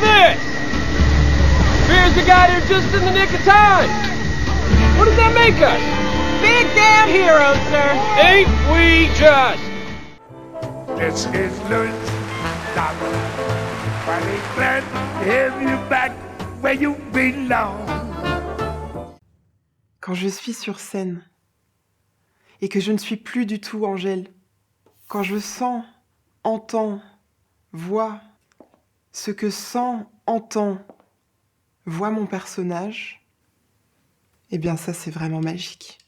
[0.00, 0.40] this?
[1.88, 3.88] Beer's the guy here just in the nick of time.
[4.98, 5.80] What does that make us?
[6.40, 7.88] Big damn heroes, sir.
[8.20, 9.62] Ain't we just?
[10.96, 11.92] This is Louis
[12.74, 13.14] Donald.
[14.06, 16.12] Finally glad to have you back
[16.62, 17.76] where you belong.
[20.00, 21.24] Quand je suis sur scène
[22.60, 24.28] et que je ne suis plus du tout Angèle,
[25.08, 25.82] quand je sens,
[26.44, 27.00] entends,
[27.72, 28.20] vois
[29.14, 30.78] ce que sent, entend,
[31.86, 33.24] voit mon personnage,
[34.50, 35.98] eh bien ça c'est vraiment magique.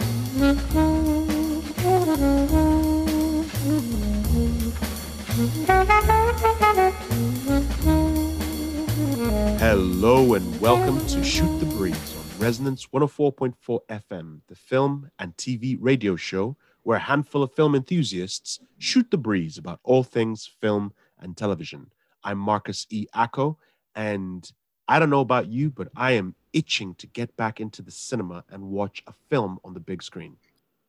[0.36, 0.52] Hello
[10.34, 16.16] and welcome to Shoot the Breeze on Resonance 104.4 FM, the film and TV radio
[16.16, 21.34] show where a handful of film enthusiasts shoot the breeze about all things film and
[21.34, 21.90] television.
[22.22, 23.06] I'm Marcus E.
[23.14, 23.56] Acko,
[23.94, 24.52] and
[24.86, 28.42] I don't know about you, but I am itching to get back into the cinema
[28.50, 30.36] and watch a film on the big screen.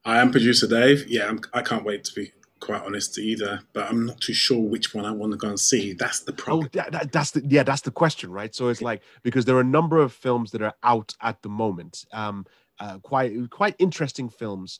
[0.05, 1.05] I am producer Dave.
[1.07, 4.59] Yeah, I'm, I can't wait to be quite honest either, but I'm not too sure
[4.61, 5.93] which one I want to go and see.
[5.93, 6.69] That's the Oh, problem.
[6.73, 8.55] that, that- that's the yeah, that's the question, right?
[8.55, 11.49] So it's like because there are a number of films that are out at the
[11.49, 12.45] moment, um,
[12.79, 14.79] uh, quite quite interesting films.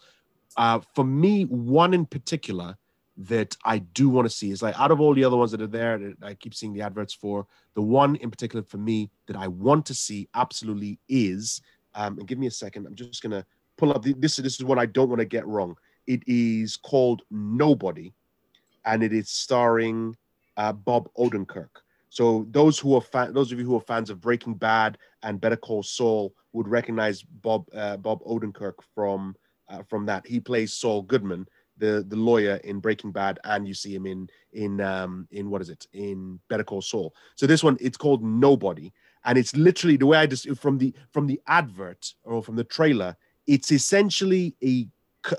[0.55, 2.77] Uh, for me, one in particular
[3.17, 5.61] that I do want to see is like out of all the other ones that
[5.61, 9.09] are there that I keep seeing the adverts for, the one in particular for me
[9.25, 11.61] that I want to see absolutely is.
[11.95, 12.85] Um, and give me a second.
[12.85, 13.45] I'm just gonna
[13.75, 14.35] pull up the, this.
[14.35, 15.75] This is what I don't want to get wrong.
[16.05, 18.13] It is called Nobody,
[18.85, 20.15] and it is starring
[20.57, 21.69] uh, Bob Odenkirk.
[22.09, 25.41] So those who are fan, those of you who are fans of Breaking Bad and
[25.41, 29.35] Better Call Saul would recognize Bob uh, Bob Odenkirk from
[29.69, 30.25] uh, from that.
[30.25, 34.29] He plays Saul Goodman, the the lawyer in Breaking Bad, and you see him in
[34.53, 37.13] in um, in what is it in Better Call Saul.
[37.35, 38.91] So this one it's called Nobody,
[39.25, 42.63] and it's literally the way I just from the from the advert or from the
[42.63, 43.15] trailer.
[43.45, 44.88] It's essentially a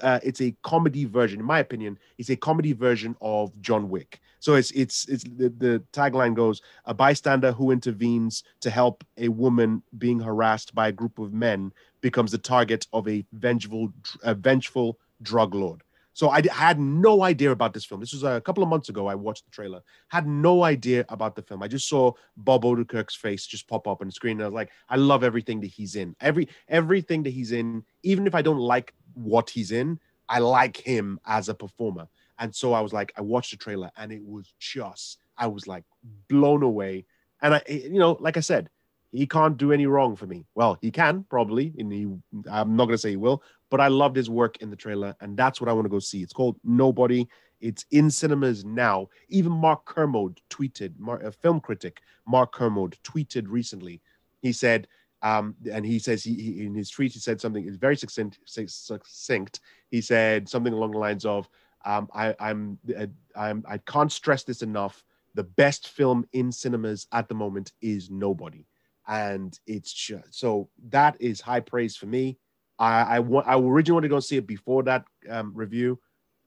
[0.02, 1.98] uh, it's a comedy version, in my opinion.
[2.18, 4.20] It's a comedy version of John Wick.
[4.40, 9.28] So it's it's it's the, the tagline goes: a bystander who intervenes to help a
[9.28, 14.34] woman being harassed by a group of men becomes the target of a vengeful a
[14.34, 15.82] vengeful drug lord.
[16.18, 18.00] So I had no idea about this film.
[18.00, 19.06] This was a couple of months ago.
[19.06, 19.82] I watched the trailer.
[20.08, 21.62] Had no idea about the film.
[21.62, 24.54] I just saw Bob Odenkirk's face just pop up on the screen, and I was
[24.54, 26.16] like, I love everything that he's in.
[26.20, 30.76] Every everything that he's in, even if I don't like what he's in, I like
[30.76, 32.08] him as a performer.
[32.40, 35.68] And so I was like, I watched the trailer, and it was just, I was
[35.68, 35.84] like
[36.28, 37.04] blown away.
[37.42, 38.70] And I, you know, like I said,
[39.12, 40.46] he can't do any wrong for me.
[40.54, 42.08] Well, he can probably, and he,
[42.50, 45.36] I'm not gonna say he will, but I loved his work in the trailer, and
[45.36, 46.22] that's what I want to go see.
[46.22, 47.26] It's called Nobody.
[47.60, 49.08] It's in cinemas now.
[49.28, 54.00] Even Mark Kermode tweeted, Mar- a film critic, Mark Kermode tweeted recently.
[54.40, 54.86] He said,
[55.22, 59.60] um, and he says he, he in his tweet he said something very succinct, succinct.
[59.90, 61.48] He said something along the lines of,
[61.84, 65.02] um, I, I'm, uh, I'm, I can't stress this enough.
[65.34, 68.66] The best film in cinemas at the moment is Nobody,
[69.06, 72.38] and it's just so that is high praise for me.
[72.78, 75.98] I, I want, I originally wanted to go see it before that um, review,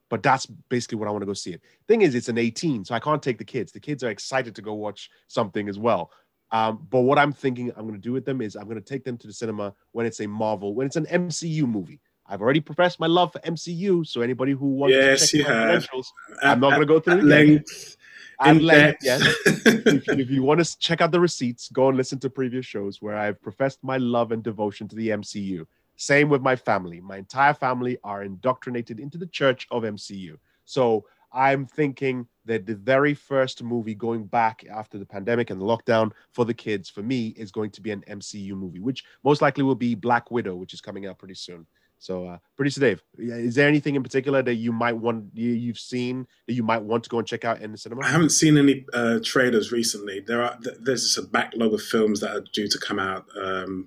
[0.08, 1.62] but that's basically what I want to go see it.
[1.88, 3.72] Thing is, it's an 18, so I can't take the kids.
[3.72, 6.10] The kids are excited to go watch something as well.
[6.50, 8.82] Um, but what I'm thinking I'm going to do with them is I'm going to
[8.82, 12.00] take them to the cinema when it's a Marvel, when it's an MCU movie.
[12.26, 15.54] I've already professed my love for MCU, so anybody who wants Yes, to check my
[15.54, 17.96] credentials, I'm not going to go through it length.
[18.40, 19.22] At in length, yes.
[19.46, 23.02] if, if you want to check out the receipts, go and listen to previous shows
[23.02, 25.66] where I've professed my love and devotion to the MCU.
[26.02, 27.00] Same with my family.
[27.00, 30.36] My entire family are indoctrinated into the church of MCU.
[30.64, 35.64] So I'm thinking that the very first movie going back after the pandemic and the
[35.64, 39.40] lockdown for the kids, for me, is going to be an MCU movie, which most
[39.42, 41.68] likely will be Black Widow, which is coming out pretty soon.
[42.00, 45.78] So, uh, producer Dave, is there anything in particular that you might want you, you've
[45.78, 48.02] seen that you might want to go and check out in the cinema?
[48.02, 50.18] I haven't seen any uh, trailers recently.
[50.18, 53.26] There are th- there's a backlog of films that are due to come out.
[53.40, 53.86] Um,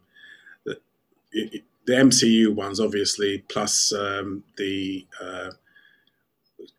[0.64, 0.80] the,
[1.34, 5.52] it- the MCU ones, obviously, plus um, the uh,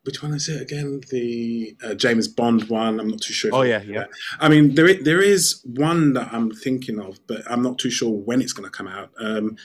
[0.04, 1.00] which one is it again?
[1.10, 3.00] The uh, James Bond one.
[3.00, 3.50] I'm not too sure.
[3.52, 4.06] Oh, yeah, yeah.
[4.40, 8.10] I mean, there there is one that I'm thinking of, but I'm not too sure
[8.10, 9.10] when it's going to come out.
[9.18, 9.56] Um,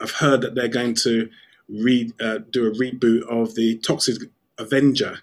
[0.00, 1.28] I've heard that they're going to
[1.68, 5.20] re uh, do a reboot of the Toxic Avenger.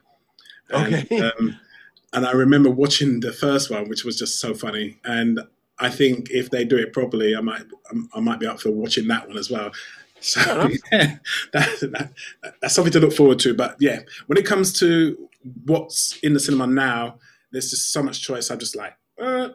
[0.69, 1.19] And, Okay.
[1.39, 1.60] um,
[2.13, 5.00] and I remember watching the first one, which was just so funny.
[5.06, 5.42] And
[5.81, 7.63] I think if they do it properly, I might
[8.13, 9.72] I might be up for watching that one as well.
[10.22, 10.39] So
[10.92, 11.18] yeah,
[11.54, 12.12] that, that,
[12.62, 13.56] that's something to look forward to.
[13.56, 15.30] But yeah, when it comes to
[15.66, 17.18] what's in the cinema now,
[17.51, 18.51] there's just so much choice.
[18.51, 19.50] I'm just like, uh,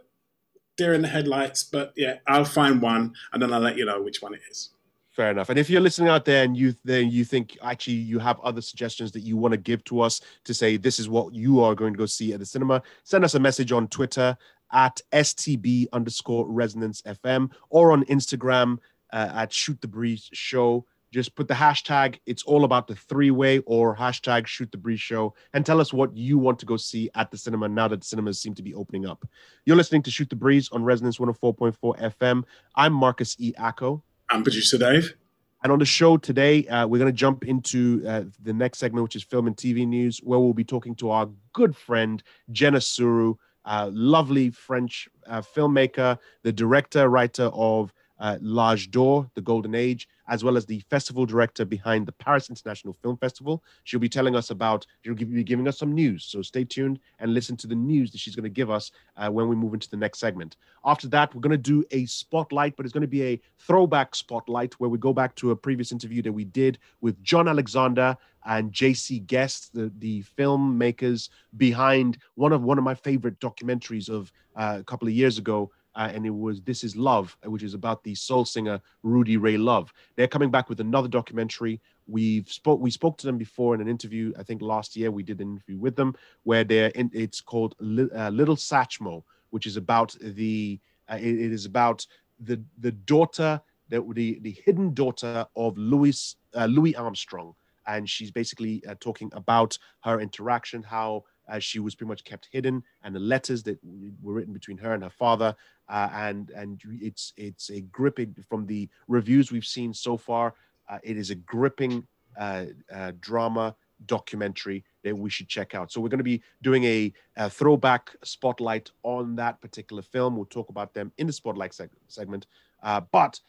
[0.76, 1.64] deer in the headlights.
[1.64, 4.70] But yeah, I'll find one and then I'll let you know which one it is.
[5.16, 5.48] Fair enough.
[5.48, 8.60] And if you're listening out there and you then you think actually you have other
[8.60, 11.74] suggestions that you want to give to us to say this is what you are
[11.74, 14.36] going to go see at the cinema, send us a message on Twitter
[14.72, 18.78] at STB underscore resonance FM or on Instagram
[19.12, 20.86] uh, at shoot the breeze show.
[21.12, 25.00] Just put the hashtag it's all about the three way or hashtag shoot the breeze
[25.00, 28.04] show and tell us what you want to go see at the cinema now that
[28.04, 29.26] cinemas seem to be opening up.
[29.64, 31.76] You're listening to Shoot the Breeze on Resonance 104.4
[32.18, 32.44] FM.
[32.74, 33.52] I'm Marcus E.
[33.58, 34.02] Acco.
[34.28, 35.14] I'm producer Dave.
[35.62, 39.02] And on the show today, uh, we're going to jump into uh, the next segment,
[39.02, 42.22] which is film and TV news, where we'll be talking to our good friend
[42.52, 43.34] Jenna Suru,
[43.66, 50.08] uh, lovely French uh, filmmaker, the director, writer of uh, L'Age d'Or, The Golden Age,
[50.28, 53.62] as well as the festival director behind the Paris International Film Festival.
[53.84, 56.24] She'll be telling us about, she'll be giving us some news.
[56.24, 59.30] So stay tuned and listen to the news that she's going to give us uh,
[59.30, 60.56] when we move into the next segment.
[60.84, 64.14] After that, we're going to do a spotlight, but it's going to be a throwback
[64.14, 68.16] spotlight where we go back to a previous interview that we did with John Alexander
[68.46, 74.32] and JC Guest, the, the filmmakers behind one of one of my favorite documentaries of
[74.54, 75.70] uh, a couple of years ago.
[75.96, 79.56] Uh, and it was This Is Love, which is about the soul singer Rudy Ray
[79.56, 79.92] Love.
[80.14, 81.80] They're coming back with another documentary.
[82.06, 84.32] We've spoke we spoke to them before in an interview.
[84.38, 86.14] I think last year we did an interview with them
[86.44, 87.10] where they're in.
[87.14, 90.78] It's called uh, Little Satchmo, which is about the.
[91.10, 92.06] Uh, it- it is about
[92.38, 97.54] the the daughter that the the hidden daughter of Louis uh, Louis Armstrong,
[97.86, 102.48] and she's basically uh, talking about her interaction, how uh, she was pretty much kept
[102.50, 103.78] hidden, and the letters that
[104.22, 105.54] were written between her and her father,
[105.88, 110.54] uh, and and it's it's a gripping from the reviews we've seen so far.
[110.88, 112.06] Uh, it is a gripping
[112.38, 115.90] uh, uh, drama documentary that we should check out.
[115.90, 120.36] So we're going to be doing a, a throwback spotlight on that particular film.
[120.36, 122.46] We'll talk about them in the spotlight seg- segment.
[122.82, 123.40] Uh, but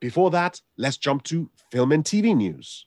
[0.00, 2.84] before that, let's jump to film and TV news.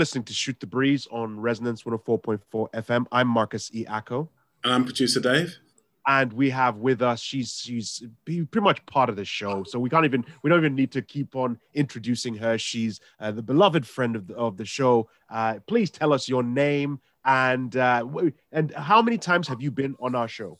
[0.00, 2.40] Listening to Shoot the Breeze on Resonance 104.4
[2.72, 3.04] FM.
[3.12, 3.84] I'm Marcus E.
[3.84, 4.28] Acco.
[4.64, 5.58] And I'm producer Dave.
[6.06, 9.90] and we have with us she's she's pretty much part of the show so we
[9.90, 13.86] can't even we don't even need to keep on introducing her she's uh, the beloved
[13.86, 18.32] friend of the, of the show uh, please tell us your name and uh, w-
[18.52, 20.58] and how many times have you been on our show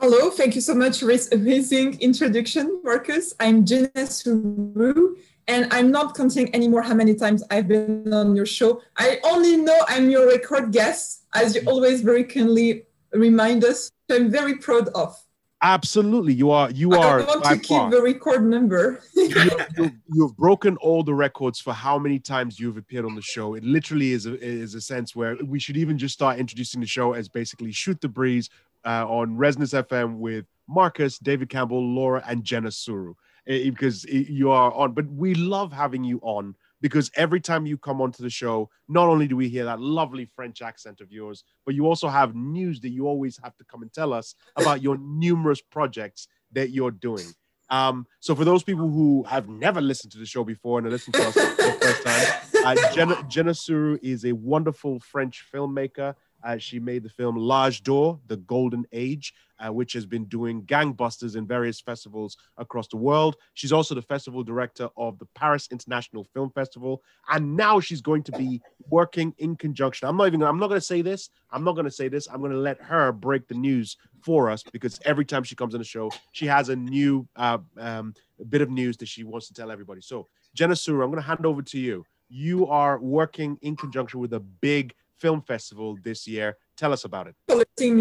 [0.00, 3.34] Hello, thank you so much for this amazing introduction, Marcus.
[3.38, 5.14] I'm Jenna Suru,
[5.48, 8.82] and I'm not counting anymore how many times I've been on your show.
[8.96, 13.90] I only know I'm your record guest, as you always very kindly remind us.
[14.08, 15.16] So I'm very proud of.
[15.64, 19.00] absolutely you are you are I want to keep far- the record number.
[19.14, 23.22] you've, you've, you've broken all the records for how many times you've appeared on the
[23.22, 23.54] show.
[23.54, 26.86] It literally is a, is a sense where we should even just start introducing the
[26.86, 28.50] show as basically Shoot the Breeze
[28.84, 33.14] uh, on Resonance FM with Marcus, David Campbell, Laura, and Jenna Suru.
[33.48, 37.64] Eh, Because eh, you are on, but we love having you on because every time
[37.64, 41.12] you come onto the show, not only do we hear that lovely French accent of
[41.12, 44.34] yours, but you also have news that you always have to come and tell us
[44.56, 47.26] about your numerous projects that you're doing.
[47.70, 50.90] Um, so for those people who have never listened to the show before and are
[50.90, 55.44] listening to us for the first time, uh, Jenna, Jenna Suru is a wonderful French
[55.52, 56.14] filmmaker.
[56.42, 60.62] Uh, she made the film L'Age d'Or, The Golden Age, uh, which has been doing
[60.62, 63.36] gangbusters in various festivals across the world.
[63.54, 68.24] She's also the festival director of the Paris International Film Festival, and now she's going
[68.24, 70.08] to be working in conjunction.
[70.08, 70.42] I'm not even.
[70.42, 71.30] I'm not going to say this.
[71.50, 72.26] I'm not going to say this.
[72.32, 75.74] I'm going to let her break the news for us because every time she comes
[75.74, 78.14] on the show, she has a new uh, um,
[78.48, 80.00] bit of news that she wants to tell everybody.
[80.00, 82.04] So, Jenna Suru, I'm going to hand over to you.
[82.28, 86.48] You are working in conjunction with a big film festival this year.
[86.76, 87.34] Tell us about it.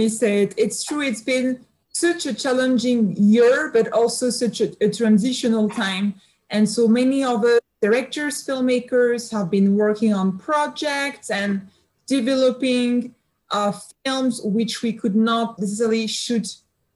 [0.09, 0.53] say it.
[0.57, 6.15] It's true, it's been such a challenging year, but also such a, a transitional time.
[6.49, 11.67] And so many of us directors, filmmakers have been working on projects and
[12.07, 13.15] developing
[13.51, 13.73] uh,
[14.05, 16.47] films which we could not necessarily shoot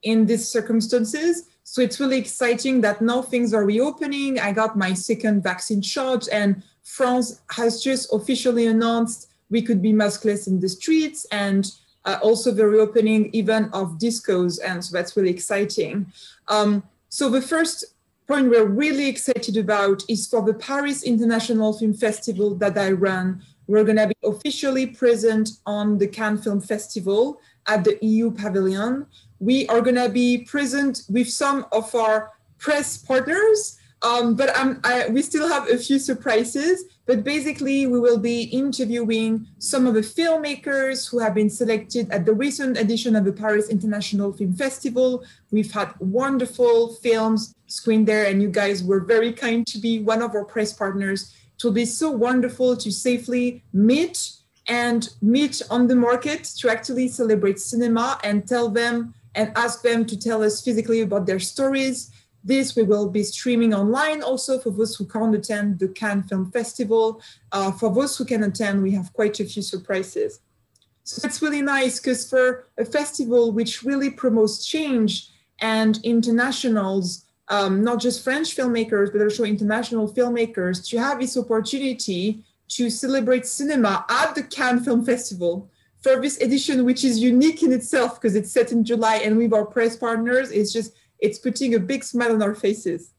[0.02, 1.48] in these circumstances.
[1.64, 4.38] So it's really exciting that now things are reopening.
[4.38, 9.92] I got my second vaccine shot, and France has just officially announced we could be
[9.92, 11.70] maskless in the streets and
[12.04, 14.58] uh, also the reopening even of discos.
[14.64, 16.06] And so that's really exciting.
[16.48, 17.84] Um, so the first
[18.26, 23.42] point we're really excited about is for the Paris International Film Festival that I run.
[23.68, 29.06] We're going to be officially present on the Cannes Film Festival at the EU Pavilion.
[29.38, 35.08] We are going to be present with some of our press partners, um, but I,
[35.08, 36.84] we still have a few surprises.
[37.06, 42.26] But basically, we will be interviewing some of the filmmakers who have been selected at
[42.26, 45.24] the recent edition of the Paris International Film Festival.
[45.52, 50.20] We've had wonderful films screened there, and you guys were very kind to be one
[50.20, 51.32] of our press partners.
[51.56, 54.32] It will be so wonderful to safely meet
[54.66, 60.04] and meet on the market to actually celebrate cinema and tell them and ask them
[60.06, 62.10] to tell us physically about their stories
[62.46, 66.50] this we will be streaming online also for those who can't attend the Cannes Film
[66.52, 67.20] Festival.
[67.52, 70.40] Uh, for those who can attend, we have quite a few surprises.
[71.02, 77.82] So it's really nice because for a festival which really promotes change and internationals, um,
[77.82, 84.04] not just French filmmakers, but also international filmmakers, to have this opportunity to celebrate cinema
[84.08, 85.70] at the Cannes Film Festival
[86.02, 89.52] for this edition, which is unique in itself because it's set in July and with
[89.52, 93.12] our press partners, it's just it's putting a big smile on our faces.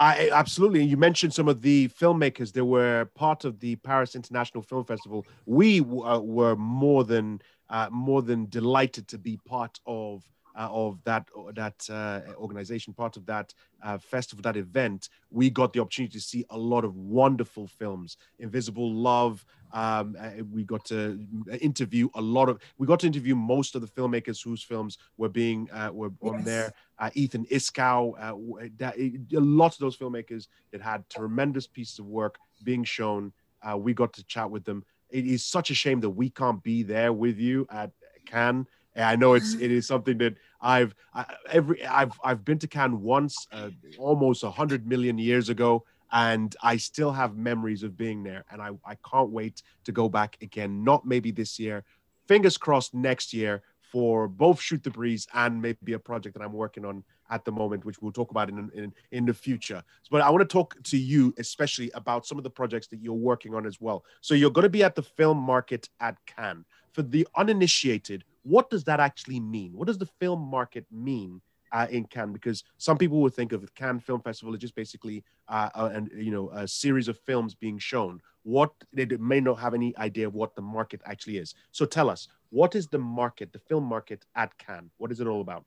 [0.00, 0.82] I absolutely.
[0.82, 5.26] You mentioned some of the filmmakers that were part of the Paris International Film Festival.
[5.44, 10.24] We uh, were more than uh, more than delighted to be part of
[10.56, 13.52] uh, of that that uh, organization, part of that
[13.82, 18.16] uh, festival, that event, we got the opportunity to see a lot of wonderful films.
[18.38, 19.44] Invisible Love.
[19.72, 21.26] Um, uh, we got to
[21.60, 22.60] interview a lot of.
[22.78, 26.44] We got to interview most of the filmmakers whose films were being uh, were on
[26.44, 26.72] there.
[26.98, 28.70] Uh, Ethan Iskow.
[28.78, 33.32] that, a lot of those filmmakers that had tremendous pieces of work being shown.
[33.76, 34.84] we got to chat with them.
[35.10, 37.90] It is such a shame that we can't be there with you at
[38.26, 42.58] Cannes and I know it's it is something that I've I, every I've I've been
[42.58, 47.82] to Cannes once, uh, almost a hundred million years ago, and I still have memories
[47.82, 50.84] of being there, and I I can't wait to go back again.
[50.84, 51.84] Not maybe this year,
[52.26, 56.52] fingers crossed next year for both Shoot the Breeze and maybe a project that I'm
[56.52, 59.82] working on at the moment, which we'll talk about in, in, in the future.
[60.10, 63.14] But I want to talk to you, especially about some of the projects that you're
[63.14, 64.04] working on as well.
[64.20, 66.64] So you're going to be at the film market at Cannes.
[66.92, 69.72] For the uninitiated, what does that actually mean?
[69.74, 71.40] What does the film market mean
[71.72, 72.32] uh, in Cannes?
[72.32, 76.10] Because some people would think of Cannes Film Festival as just basically uh, uh, and
[76.14, 78.20] you know a series of films being shown.
[78.42, 81.54] What they may not have any idea of what the market actually is.
[81.72, 84.90] So tell us, what is the market, the film market at Cannes?
[84.98, 85.64] What is it all about?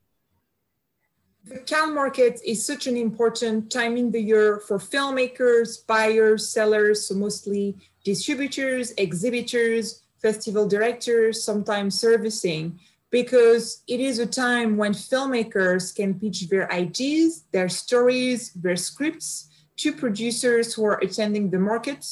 [1.46, 7.06] The Cannes market is such an important time in the year for filmmakers, buyers, sellers,
[7.06, 12.80] so mostly distributors, exhibitors, festival directors, sometimes servicing,
[13.14, 19.50] because it is a time when filmmakers can pitch their ideas, their stories, their scripts
[19.78, 22.04] to producers who are attending the market.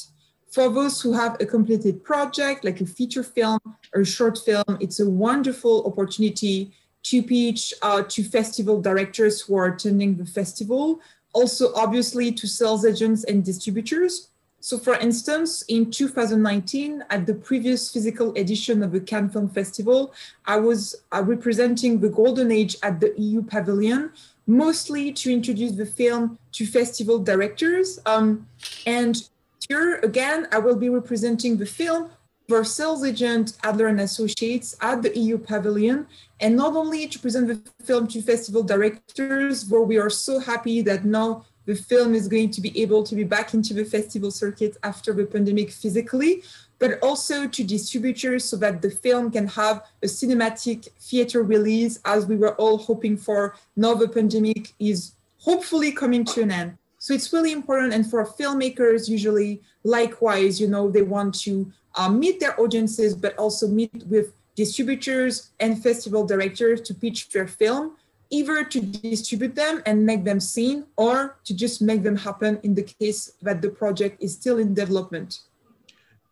[0.52, 3.58] For those who have a completed project, like a feature film
[3.92, 9.56] or a short film, it's a wonderful opportunity to pitch uh, to festival directors who
[9.56, 11.00] are attending the festival,
[11.32, 14.28] also obviously to sales agents and distributors
[14.62, 20.14] so for instance, in 2019, at the previous physical edition of the Cannes Film Festival,
[20.46, 24.12] I was uh, representing the golden age at the EU Pavilion,
[24.46, 27.98] mostly to introduce the film to festival directors.
[28.06, 28.46] Um,
[28.86, 29.28] and
[29.68, 32.10] here again, I will be representing the film
[32.48, 36.06] for sales agent Adler and Associates at the EU Pavilion,
[36.38, 40.82] and not only to present the film to festival directors, where we are so happy
[40.82, 44.30] that now the film is going to be able to be back into the festival
[44.30, 46.42] circuit after the pandemic physically,
[46.78, 52.26] but also to distributors so that the film can have a cinematic theater release as
[52.26, 53.54] we were all hoping for.
[53.76, 56.78] Now the pandemic is hopefully coming to an end.
[56.98, 57.92] So it's really important.
[57.92, 63.36] And for filmmakers, usually, likewise, you know, they want to uh, meet their audiences, but
[63.36, 67.96] also meet with distributors and festival directors to pitch their film
[68.32, 72.74] either to distribute them and make them seen or to just make them happen in
[72.74, 75.40] the case that the project is still in development.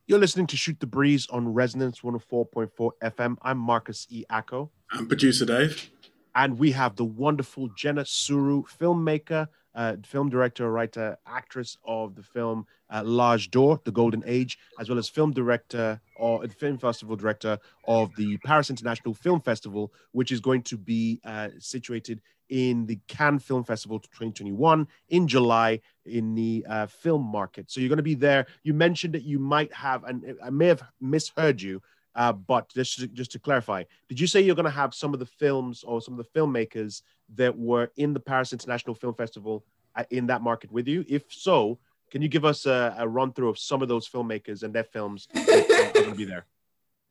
[0.07, 3.37] You're listening to Shoot the Breeze on Resonance 104.4 FM.
[3.43, 4.25] I'm Marcus E.
[4.31, 4.71] Acko.
[4.91, 5.91] I'm producer Dave.
[6.35, 9.49] And we have the wonderful Jenna Suru, filmmaker,
[9.81, 14.91] uh, film director, writer, actress of the film uh, L'Age d'Or, The Golden Age, as
[14.91, 17.59] well as film director or film festival director
[17.89, 22.21] of the Paris International Film Festival, which is going to be uh, situated
[22.51, 27.71] in the Cannes Film Festival 2021 in July in the uh, film market.
[27.71, 28.47] So you're going to be there.
[28.63, 31.81] You mentioned that you might have, and I may have misheard you,
[32.15, 35.13] uh, but just to, just to clarify, did you say you're going to have some
[35.15, 37.03] of the films or some of the filmmakers
[37.37, 39.65] that were in the Paris International Film Festival
[39.97, 41.05] uh, in that market with you?
[41.09, 41.79] If so,
[42.11, 44.85] can you give us a, a run through of some of those filmmakers and their
[44.85, 46.47] films that are going to be there?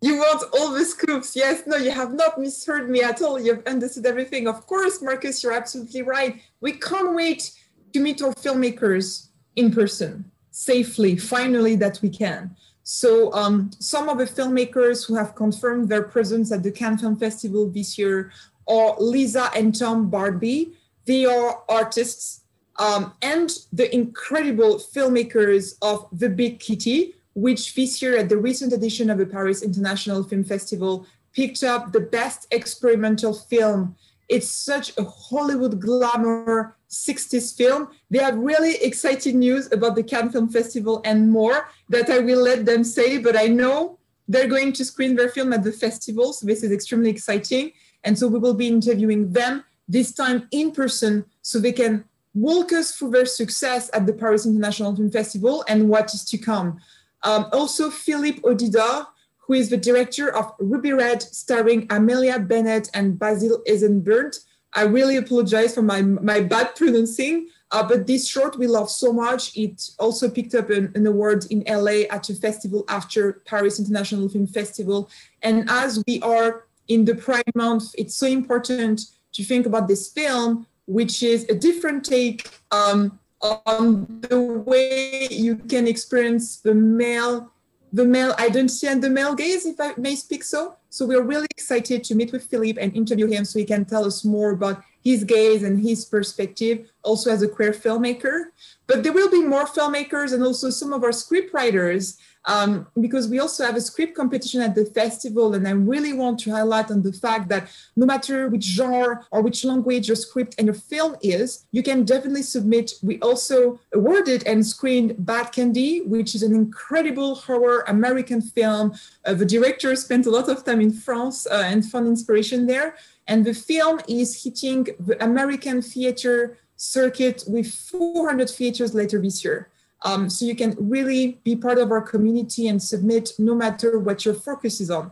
[0.02, 1.36] You want all the scoops.
[1.36, 3.38] Yes, no, you have not misheard me at all.
[3.38, 4.48] You've understood everything.
[4.48, 6.42] Of course, Marcus, you're absolutely right.
[6.62, 7.52] We can't wait
[7.92, 9.28] to meet our filmmakers
[9.58, 12.56] in person safely, finally, that we can.
[12.92, 17.18] So, um, some of the filmmakers who have confirmed their presence at the Cannes Film
[17.18, 18.32] Festival this year
[18.68, 20.74] are Lisa and Tom Barbie.
[21.06, 22.46] They are artists
[22.80, 28.74] um, and the incredible filmmakers of The Big Kitty, which this year at the recent
[28.74, 33.96] edition of the Paris International Film Festival picked up the best experimental film.
[34.30, 37.90] It's such a Hollywood glamour 60s film.
[38.10, 42.42] They have really exciting news about the Cannes Film Festival and more that I will
[42.42, 46.34] let them say, but I know they're going to screen their film at the festival.
[46.34, 47.72] So this is extremely exciting.
[48.04, 52.72] And so we will be interviewing them this time in person so they can walk
[52.72, 56.80] us through their success at the Paris International Film Festival and what is to come.
[57.24, 63.18] Um, also, Philippe Audidor, who is the director of Ruby Red, starring Amelia Bennett and
[63.18, 64.34] Basil Eisenberg.
[64.74, 69.12] I really apologize for my, my bad pronouncing, uh, but this short we love so
[69.12, 69.56] much.
[69.58, 74.30] It also picked up an, an, award in LA at a festival after Paris International
[74.30, 75.10] Film Festival.
[75.42, 79.02] And as we are in the Pride Month, it's so important
[79.34, 85.56] to think about this film, which is a different take um, on the way you
[85.56, 87.52] can experience the male
[87.92, 90.76] the male identity and the male gaze, if I may speak so.
[90.90, 94.06] So we're really excited to meet with Philippe and interview him so he can tell
[94.06, 98.46] us more about his gaze and his perspective, also as a queer filmmaker.
[98.88, 103.28] But there will be more filmmakers and also some of our script writers um, because
[103.28, 105.54] we also have a script competition at the festival.
[105.54, 109.42] And I really want to highlight on the fact that no matter which genre or
[109.42, 112.94] which language your script and your film is, you can definitely submit.
[113.04, 118.94] We also awarded and screened Bad Candy, which is an incredible horror American film.
[119.30, 122.96] Uh, the director spent a lot of time in France uh, and found inspiration there.
[123.28, 129.70] And the film is hitting the American theater circuit with 400 theaters later this year.
[130.02, 134.26] Um, so you can really be part of our community and submit no matter what
[134.26, 135.12] your focus is on.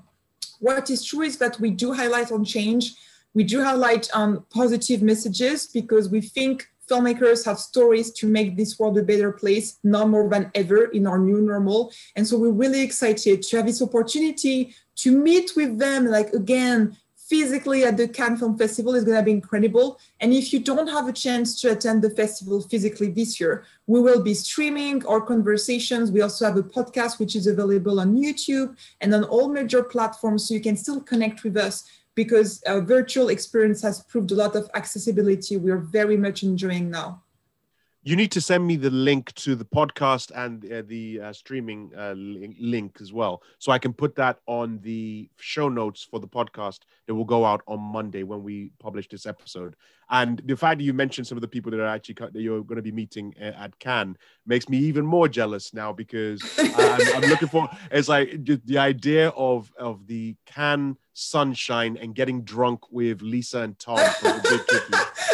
[0.59, 2.95] What is true is that we do highlight on change.
[3.35, 8.79] We do highlight um, positive messages because we think filmmakers have stories to make this
[8.79, 11.91] world a better place now more than ever in our new normal.
[12.15, 16.97] And so we're really excited to have this opportunity to meet with them, like again,
[17.29, 19.99] physically at the Cannes Film Festival is going to be incredible.
[20.21, 23.99] And if you don't have a chance to attend the festival physically this year, we
[23.99, 26.09] will be streaming our conversations.
[26.09, 30.47] We also have a podcast, which is available on YouTube and on all major platforms.
[30.47, 31.83] So you can still connect with us
[32.17, 35.55] because virtual experience has proved a lot of accessibility.
[35.55, 37.21] We are very much enjoying now
[38.07, 41.91] you need to send me the link to the podcast and uh, the uh, streaming
[41.97, 46.27] uh, link as well so i can put that on the show notes for the
[46.27, 49.75] podcast that will go out on monday when we publish this episode
[50.09, 52.63] and the fact that you mentioned some of the people that are actually that you're
[52.63, 57.23] going to be meeting uh, at cannes makes me even more jealous now because I'm,
[57.23, 62.91] I'm, looking for it's like the idea of of the cannes sunshine and getting drunk
[62.91, 63.99] with lisa and tom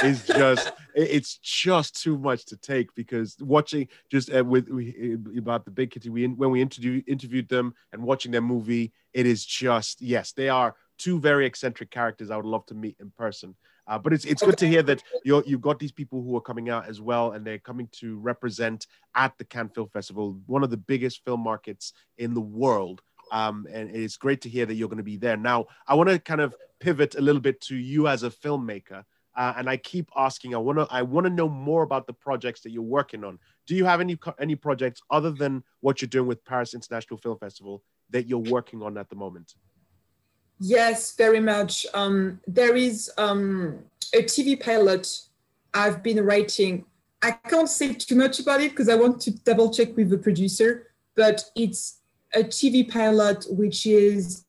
[0.04, 5.66] is just it's just too much to take because watching just uh, with uh, about
[5.66, 9.46] the big kitty we when we interviewed interviewed them and watching their movie it is
[9.46, 13.56] just yes they are two very eccentric characters i would love to meet in person
[13.88, 16.42] uh, but it's it's good to hear that you you've got these people who are
[16.42, 20.64] coming out as well, and they're coming to represent at the Cannes Film Festival, one
[20.64, 23.02] of the biggest film markets in the world.
[23.32, 25.38] Um, and it's great to hear that you're going to be there.
[25.38, 29.04] Now, I want to kind of pivot a little bit to you as a filmmaker.
[29.36, 30.54] Uh, and I keep asking.
[30.54, 30.88] I want to.
[30.92, 33.40] I want to know more about the projects that you're working on.
[33.66, 37.40] Do you have any any projects other than what you're doing with Paris International Film
[37.40, 39.56] Festival that you're working on at the moment?
[40.60, 41.86] Yes, very much.
[41.94, 43.80] Um, there is um,
[44.14, 45.08] a TV pilot
[45.74, 46.86] I've been writing.
[47.22, 50.18] I can't say too much about it because I want to double check with the
[50.18, 50.88] producer.
[51.16, 52.00] But it's
[52.34, 54.46] a TV pilot which is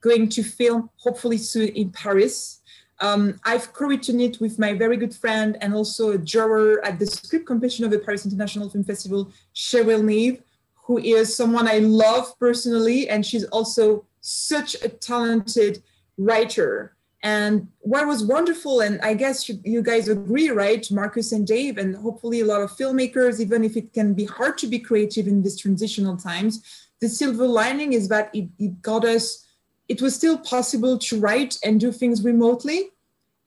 [0.00, 2.60] going to film hopefully soon in Paris
[3.00, 7.06] um, I've co-written it with my very good friend and also a juror at the
[7.06, 10.42] script competition of the Paris International Film Festival, Cheryl Neve,
[10.74, 15.82] who is someone I love personally, and she's also such a talented
[16.18, 16.96] writer.
[17.22, 21.76] And what was wonderful, and I guess you, you, guys agree, right, Marcus and Dave,
[21.76, 25.26] and hopefully a lot of filmmakers, even if it can be hard to be creative
[25.26, 29.46] in these transitional times, the silver lining is that it, it got us,
[29.88, 32.90] it was still possible to write and do things remotely.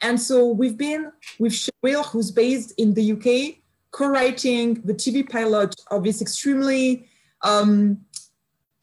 [0.02, 3.58] And so we've been with Cheryl, who's based in the UK,
[3.92, 7.08] co-writing the TV pilot of this extremely
[7.42, 8.02] um,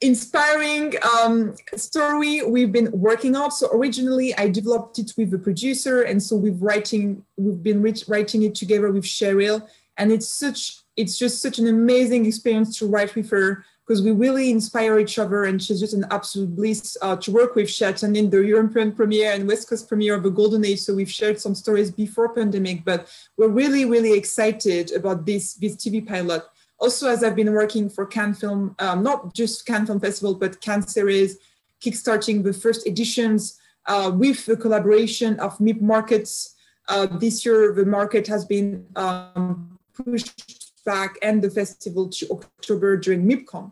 [0.01, 3.51] inspiring um, story we've been working on.
[3.51, 6.01] So originally I developed it with the producer.
[6.01, 9.67] And so we've writing, we've been writing it together with Cheryl.
[9.97, 14.11] And it's such, it's just such an amazing experience to write with her because we
[14.11, 17.69] really inspire each other and she's just an absolute bliss uh, to work with.
[17.69, 20.79] She attended the European premiere and West Coast premiere of the Golden Age.
[20.79, 25.75] So we've shared some stories before pandemic, but we're really, really excited about this, this
[25.75, 26.43] TV pilot
[26.81, 30.59] also as I've been working for Cannes Film, um, not just Cannes Film Festival, but
[30.61, 31.37] Cannes series,
[31.79, 36.55] kickstarting the first editions uh, with the collaboration of MIP Markets.
[36.89, 42.97] Uh, this year, the market has been um, pushed back and the festival to October
[42.97, 43.71] during MIPCOM.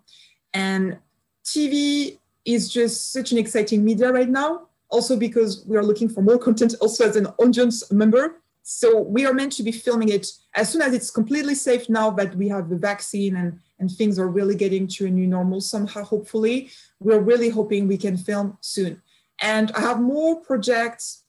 [0.53, 0.97] And
[1.43, 6.21] TV is just such an exciting media right now, also because we are looking for
[6.21, 8.41] more content also as an audience member.
[8.71, 12.11] So we are meant to be filming it as soon as it's completely safe now
[12.11, 15.59] that we have the vaccine and, and things are really getting to a new normal
[15.59, 16.69] somehow, hopefully.
[16.99, 19.01] We're really hoping we can film soon.
[19.41, 21.23] And I have more projects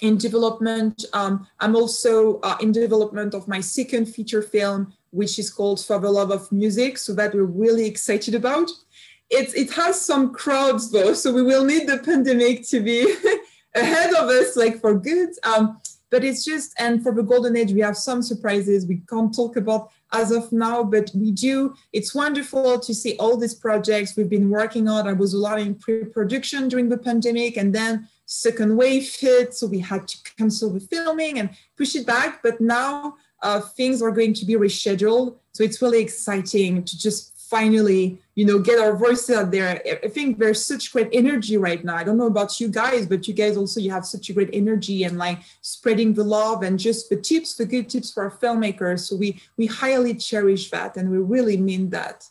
[0.00, 1.04] in development.
[1.12, 5.98] Um, I'm also uh, in development of my second feature film, which is called For
[5.98, 8.70] the Love of Music, so that we're really excited about.
[9.28, 13.02] It, it has some crowds though, so we will need the pandemic to be
[13.74, 15.28] ahead of us, like for good.
[15.44, 15.78] Um,
[16.10, 19.56] but it's just and for the golden age we have some surprises we can't talk
[19.56, 21.74] about as of now but we do.
[21.92, 25.06] It's wonderful to see all these projects we've been working on.
[25.06, 29.66] I was a lot in pre-production during the pandemic and then second wave hit so
[29.66, 32.42] we had to cancel the filming and push it back.
[32.42, 37.39] But now uh, things are going to be rescheduled so it's really exciting to just
[37.50, 39.82] finally you know get our voices out there.
[40.04, 41.96] I think there's such great energy right now.
[41.96, 44.50] I don't know about you guys but you guys also you have such a great
[44.52, 48.30] energy and like spreading the love and just the tips the good tips for our
[48.30, 49.00] filmmakers.
[49.00, 52.28] So we we highly cherish that and we really mean that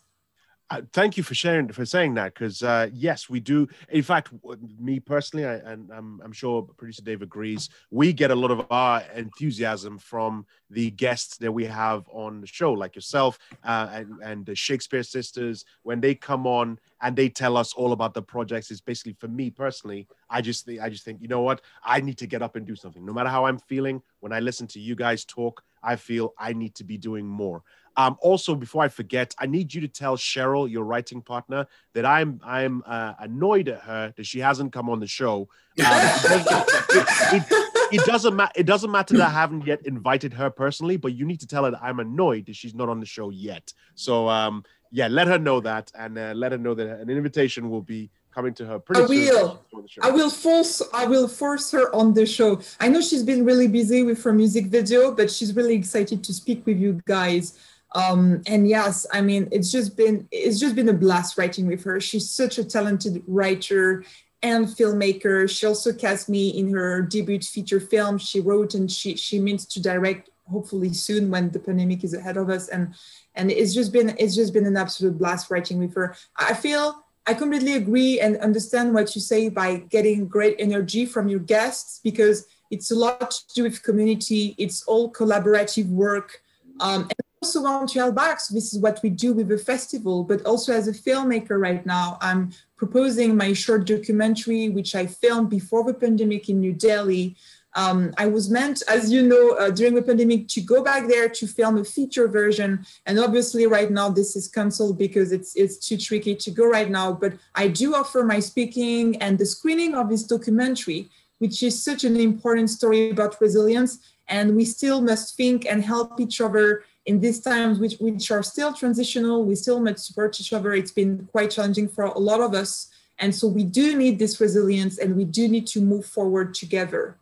[0.72, 4.32] uh, thank you for sharing for saying that because uh, yes we do in fact
[4.80, 8.66] me personally I, and I'm, I'm sure producer dave agrees we get a lot of
[8.70, 14.14] our enthusiasm from the guests that we have on the show like yourself uh, and,
[14.24, 18.22] and the shakespeare sisters when they come on and they tell us all about the
[18.22, 21.62] projects it's basically for me personally i just i just think you know what?
[21.84, 23.06] I need to get up and do something.
[23.06, 26.54] No matter how i'm feeling when i listen to you guys talk i feel i
[26.54, 27.64] need to be doing more
[28.00, 32.06] um, also, before I forget, I need you to tell Cheryl, your writing partner, that
[32.06, 35.42] I'm I'm uh, annoyed at her that she hasn't come on the show.
[35.42, 35.48] Um,
[35.80, 38.54] it, it, it, doesn't matter.
[38.56, 41.66] It doesn't matter that I haven't yet invited her personally, but you need to tell
[41.66, 43.74] her that I'm annoyed that she's not on the show yet.
[43.96, 47.70] So um, yeah, let her know that, and uh, let her know that an invitation
[47.70, 49.62] will be coming to her pretty I will.
[50.02, 52.62] I will force I will force her on the show.
[52.80, 56.34] I know she's been really busy with her music video, but she's really excited to
[56.34, 57.60] speak with you guys.
[57.96, 61.84] Um, and yes i mean it's just been it's just been a blast writing with
[61.84, 62.00] her.
[62.00, 64.04] She's such a talented writer
[64.42, 65.50] and filmmaker.
[65.50, 68.20] She also cast me in her debut feature film.
[68.20, 72.38] She wrote and she she means to direct hopefully soon when the pandemic is ahead
[72.38, 72.70] of us.
[72.70, 72.94] And
[73.36, 76.16] and it's just been it's just been an absolute blast writing with her.
[76.38, 81.28] I feel i completely agree and understand what you say by getting great energy from
[81.28, 86.42] your guests because it's a lot to do with community it's all collaborative work
[86.80, 88.40] um, and also want to help back.
[88.40, 91.86] So this is what we do with the festival, but also as a filmmaker right
[91.86, 97.36] now, I'm proposing my short documentary, which I filmed before the pandemic in New Delhi.
[97.76, 101.30] Um, I was meant, as you know, uh, during the pandemic to go back there
[101.30, 102.86] to film a feature version.
[103.06, 106.90] And obviously right now this is canceled because it's, it's too tricky to go right
[106.90, 107.14] now.
[107.14, 112.04] But I do offer my speaking and the screening of this documentary, which is such
[112.04, 114.00] an important story about resilience.
[114.28, 118.44] And we still must think and help each other in these times, which, which are
[118.44, 120.74] still transitional, we still must support each other.
[120.74, 122.90] It's been quite challenging for a lot of us.
[123.18, 127.18] And so we do need this resilience and we do need to move forward together.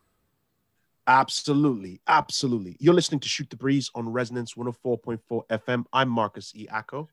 [1.07, 2.01] Absolutely.
[2.07, 2.75] Absolutely.
[2.79, 5.85] You're listening to Shoot the Breeze on Resonance 104.4 FM.
[5.93, 6.67] I'm Marcus E.
[6.69, 7.07] Acko.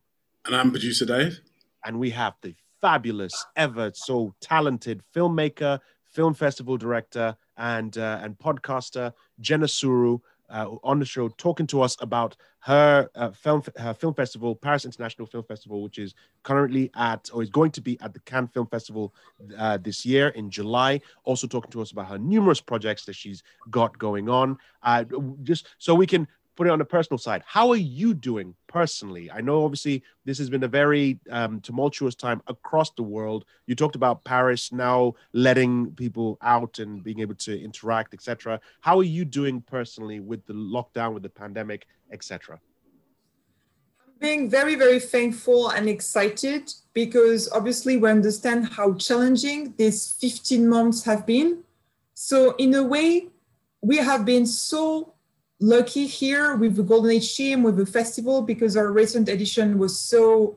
[0.44, 1.40] And I'm producer Dave.
[1.85, 5.78] And we have the fabulous, ever so talented filmmaker,
[6.11, 10.18] film festival director, and uh, and podcaster Jenna Suru
[10.50, 14.85] uh, on the show talking to us about her uh, film her film festival, Paris
[14.85, 18.48] International Film Festival, which is currently at or is going to be at the Cannes
[18.48, 19.14] Film Festival
[19.59, 21.00] uh, this year in July.
[21.24, 24.57] Also talking to us about her numerous projects that she's got going on.
[24.83, 25.04] Uh,
[25.42, 26.26] just so we can
[26.57, 27.43] put it on the personal side.
[27.47, 29.31] How are you doing personally?
[29.31, 33.45] I know obviously this has been a very um, tumultuous time across the world.
[33.67, 38.61] You talked about Paris now letting people out and being able to interact, etc.
[38.81, 42.61] How are you doing personally with the lockdown, with the pandemic, etc.?
[44.07, 50.69] I'm being very, very thankful and excited because obviously we understand how challenging these 15
[50.69, 51.64] months have been.
[52.17, 53.27] So, in a way,
[53.81, 55.13] we have been so
[55.64, 59.98] lucky here with the Golden Age team, with the festival, because our recent edition was
[59.98, 60.57] so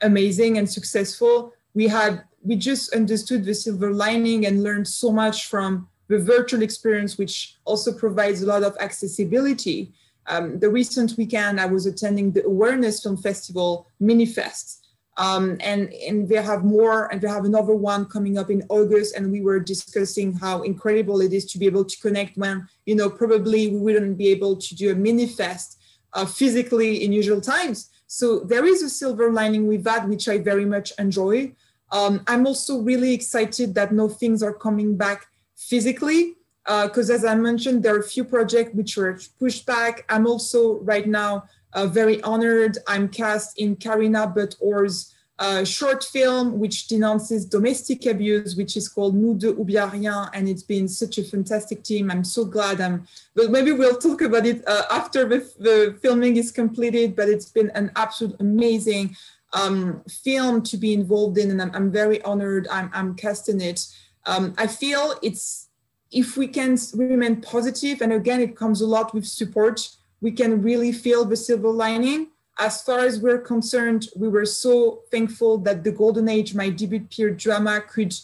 [0.00, 1.52] amazing and successful.
[1.74, 6.62] We had we just understood the silver lining and learned so much from the virtual
[6.62, 9.92] experience, which also provides a lot of accessibility.
[10.26, 14.87] Um, the recent weekend, I was attending the Awareness Film Festival Minifest,
[15.18, 19.16] um, and and they have more, and we have another one coming up in August.
[19.16, 22.94] And we were discussing how incredible it is to be able to connect when you
[22.94, 25.78] know probably we wouldn't be able to do a mini fest
[26.12, 27.90] uh, physically in usual times.
[28.06, 31.52] So there is a silver lining with that, which I very much enjoy.
[31.90, 35.26] Um, I'm also really excited that no things are coming back
[35.56, 40.04] physically because uh, as I mentioned, there are a few projects which were pushed back.
[40.10, 41.48] I'm also right now
[41.78, 42.78] uh, very honored.
[42.88, 49.14] I'm cast in Karina Butt-Orr's uh, short film, which denounces domestic abuse, which is called
[49.14, 50.28] Nous deux ou bien rien.
[50.34, 52.10] And it's been such a fantastic team.
[52.10, 52.80] I'm so glad.
[52.80, 57.14] I'm, but maybe we'll talk about it uh, after the, the, filming is completed.
[57.14, 59.14] But it's been an absolute amazing
[59.52, 61.52] um, film to be involved in.
[61.52, 63.86] And I'm, I'm very honored I'm, I'm casting it.
[64.26, 65.68] Um, I feel it's,
[66.10, 69.88] if we can remain positive, and again, it comes a lot with support
[70.20, 72.28] we can really feel the silver lining.
[72.58, 77.00] As far as we're concerned, we were so thankful that the Golden Age, my debut
[77.00, 78.14] period drama, could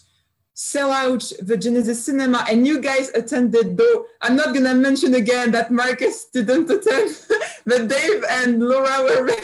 [0.55, 3.77] sell out the Genesis Cinema, and you guys attended.
[3.77, 7.17] Though I'm not gonna mention again that Marcus didn't attend,
[7.67, 9.31] but Dave and Laura were.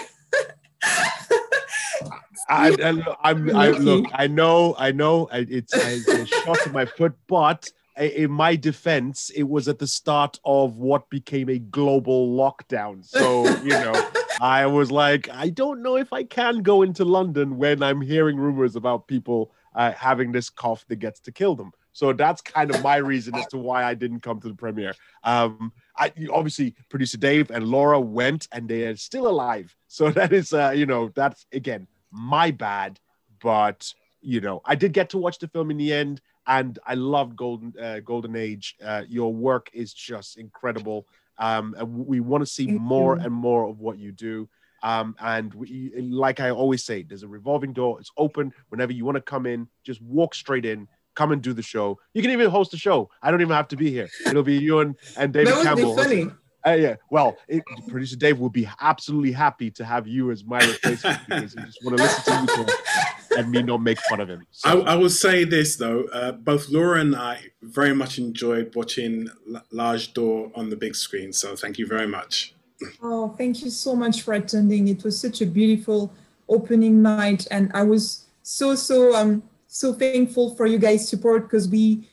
[2.49, 2.75] I,
[3.23, 4.07] I, am I, look.
[4.13, 4.75] I know.
[4.77, 5.29] I know.
[5.33, 10.39] It's, it's a shot my foot, but in my defense, it was at the start
[10.45, 13.05] of what became a global lockdown.
[13.05, 17.59] So, you know, I was like, I don't know if I can go into London
[17.59, 21.73] when I'm hearing rumors about people uh, having this cough that gets to kill them.
[21.93, 24.95] So that's kind of my reason as to why I didn't come to the premiere.
[25.25, 29.75] Um, I obviously producer Dave and Laura went, and they are still alive.
[29.93, 33.01] So that is, uh, you know, that's again my bad.
[33.43, 36.95] But you know, I did get to watch the film in the end and I
[36.95, 38.77] love Golden uh, Golden Age.
[38.85, 41.07] Uh, your work is just incredible,
[41.39, 43.23] um, and we want to see Thank more you.
[43.25, 44.49] and more of what you do.
[44.83, 48.01] Um, and we, like I always say, there's a revolving door.
[48.01, 49.69] It's open whenever you want to come in.
[49.85, 50.89] Just walk straight in.
[51.15, 51.99] Come and do the show.
[52.15, 53.11] You can even host the show.
[53.23, 54.09] I don't even have to be here.
[54.27, 55.97] It'll be you and, and David that would Campbell.
[55.97, 56.31] Be funny.
[56.67, 60.59] Uh, yeah, well, it, producer Dave will be absolutely happy to have you as my
[60.59, 64.21] replacement because he just want to listen to you talk and me not make fun
[64.21, 64.47] of him.
[64.51, 64.83] So.
[64.83, 69.29] I, I, will say this though, uh, both Laura and I very much enjoyed watching
[69.71, 71.33] L'Age d'Or on the big screen.
[71.33, 72.55] So thank you very much.
[73.03, 74.89] Oh, thank you so much for attending.
[74.89, 76.13] It was such a beautiful
[76.49, 81.69] opening night, and I was so so um so thankful for you guys' support because
[81.69, 82.09] we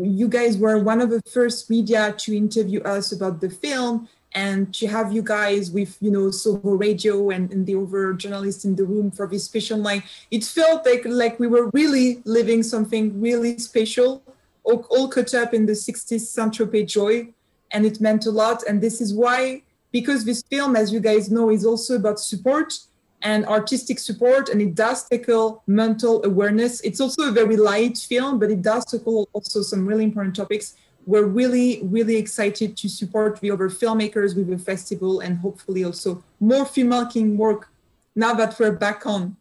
[0.00, 4.74] you guys were one of the first media to interview us about the film and
[4.74, 8.74] to have you guys with you know Soho Radio and, and the other journalists in
[8.74, 13.20] the room for this special night, it felt like like we were really living something
[13.20, 14.22] really special,
[14.64, 17.28] all, all caught up in the 60s Saint-Tropez joy,
[17.70, 18.64] and it meant a lot.
[18.68, 22.74] And this is why, because this film, as you guys know, is also about support
[23.22, 26.80] and artistic support, and it does tackle mental awareness.
[26.82, 30.74] It's also a very light film, but it does tackle also some really important topics.
[31.06, 36.22] We're really, really excited to support the other filmmakers with the festival and hopefully also
[36.40, 37.68] more filmmaking work
[38.14, 39.36] now that we're back on.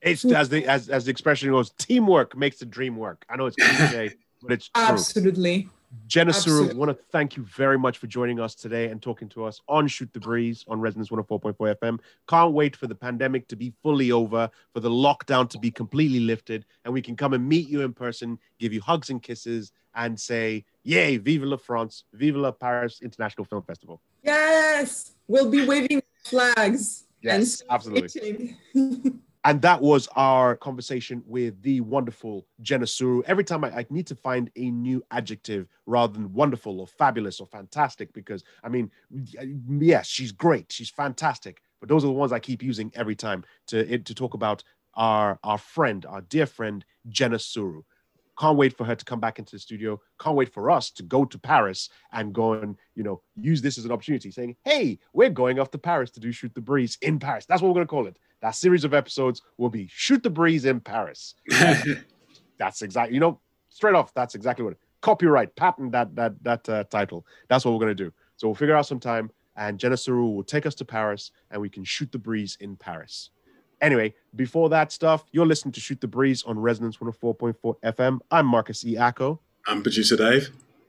[0.00, 3.24] It's as the as, as the expression goes, teamwork makes the dream work.
[3.28, 4.84] I know it's cliche, but it's true.
[4.84, 5.68] Absolutely.
[6.06, 9.28] Jenna Suru, I want to thank you very much for joining us today and talking
[9.30, 11.98] to us on Shoot the Breeze on Resonance 104.4 FM.
[12.28, 16.20] Can't wait for the pandemic to be fully over, for the lockdown to be completely
[16.20, 19.72] lifted, and we can come and meet you in person, give you hugs and kisses,
[19.94, 24.00] and say, Yay, Vive la France, Vive la Paris International Film Festival.
[24.22, 27.04] Yes, we'll be waving flags.
[27.22, 28.56] Yes, absolutely.
[29.44, 33.22] and that was our conversation with the wonderful Jenna Suru.
[33.26, 37.40] Every time I, I, need to find a new adjective rather than wonderful or fabulous
[37.40, 38.90] or fantastic, because I mean,
[39.68, 43.44] yes, she's great, she's fantastic, but those are the ones I keep using every time
[43.68, 47.82] to to talk about our our friend, our dear friend Jenna Suru.
[48.38, 50.00] Can't wait for her to come back into the studio.
[50.20, 53.78] Can't wait for us to go to Paris and go and you know use this
[53.78, 56.98] as an opportunity, saying, "Hey, we're going off to Paris to do shoot the breeze
[57.02, 58.18] in Paris." That's what we're going to call it.
[58.40, 61.34] That series of episodes will be Shoot the Breeze in Paris.
[62.58, 66.84] that's exactly, you know, straight off, that's exactly what copyright, patent that that that uh,
[66.84, 67.26] title.
[67.48, 68.12] That's what we're gonna do.
[68.36, 71.60] So we'll figure out some time, and Jenna Suru will take us to Paris, and
[71.62, 73.30] we can shoot the breeze in Paris.
[73.84, 78.18] Anyway, before that stuff, you're listening to Shoot the Breeze on Resonance 104.4 FM.
[78.30, 78.96] I'm Marcus E.
[78.96, 79.40] Acko.
[79.66, 80.48] I'm producer Dave.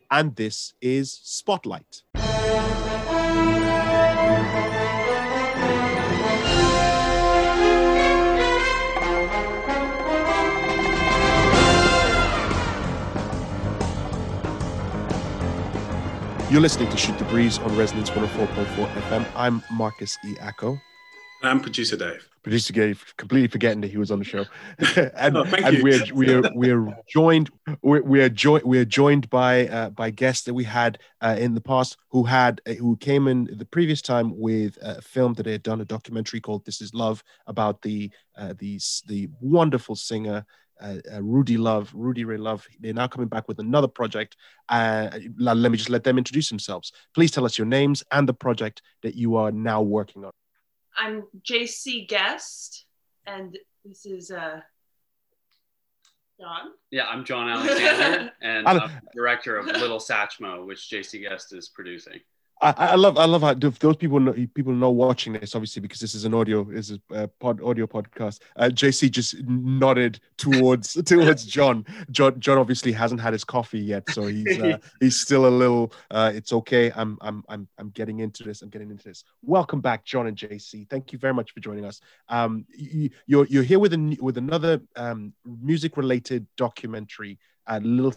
[0.09, 2.03] And this is Spotlight.
[16.49, 19.27] You're listening to Shoot the Breeze on Resonance 104.4 FM.
[19.35, 20.35] I'm Marcus E.
[20.35, 20.79] Acko.
[21.43, 22.29] I'm producer Dave.
[22.45, 24.45] Producer completely forgetting that he was on the show.
[25.17, 27.49] and, oh, and we're we're we're joined
[27.81, 31.61] we're we're, jo- we're joined by uh, by guests that we had uh, in the
[31.61, 35.53] past who had uh, who came in the previous time with a film that they
[35.53, 40.45] had done a documentary called This Is Love about the uh, the the wonderful singer
[40.79, 42.67] uh, uh, Rudy Love, Rudy Ray Love.
[42.79, 44.35] They're now coming back with another project.
[44.69, 46.91] Uh, let me just let them introduce themselves.
[47.15, 50.31] Please tell us your names and the project that you are now working on.
[50.97, 52.85] I'm JC Guest,
[53.25, 54.61] and this is uh,
[56.39, 56.71] John.
[56.91, 62.19] Yeah, I'm John Alexander, and I'm director of Little Satchmo, which JC Guest is producing.
[62.61, 65.99] I, I, love I love how those people know, people know watching this obviously because
[65.99, 68.39] this is an audio is a pod audio podcast.
[68.55, 71.85] Uh, JC just nodded towards towards John.
[72.11, 75.91] John John obviously hasn't had his coffee yet, so he's uh, he's still a little.
[76.09, 76.93] Uh, it's okay.
[76.95, 78.61] I'm I'm I'm I'm getting into this.
[78.61, 79.25] I'm getting into this.
[79.41, 80.89] Welcome back, John and JC.
[80.89, 81.99] Thank you very much for joining us.
[82.29, 87.37] Um, you, you're you're here with a with another um, music related documentary,
[87.67, 88.15] uh, Little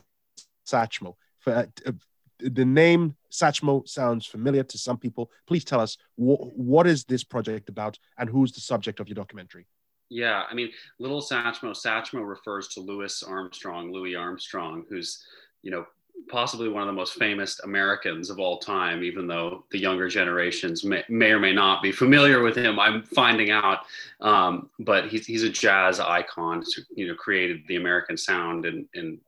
[0.64, 1.14] Satchmo.
[1.40, 1.92] For, uh,
[2.40, 5.30] the name Satchmo sounds familiar to some people.
[5.46, 9.14] Please tell us wh- what is this project about and who's the subject of your
[9.14, 9.66] documentary?
[10.10, 15.24] Yeah, I mean, Little Satchmo, Satchmo refers to Louis Armstrong, Louis Armstrong, who's,
[15.62, 15.86] you know,
[16.28, 20.84] possibly one of the most famous Americans of all time, even though the younger generations
[20.84, 22.80] may, may or may not be familiar with him.
[22.80, 23.80] I'm finding out,
[24.20, 29.20] um, but he's, he's a jazz icon, you know, created the American sound in, in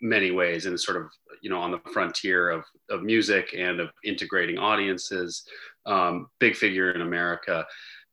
[0.00, 1.10] many ways and sort of
[1.42, 5.44] you know on the frontier of, of music and of integrating audiences.
[5.86, 7.66] Um, big figure in america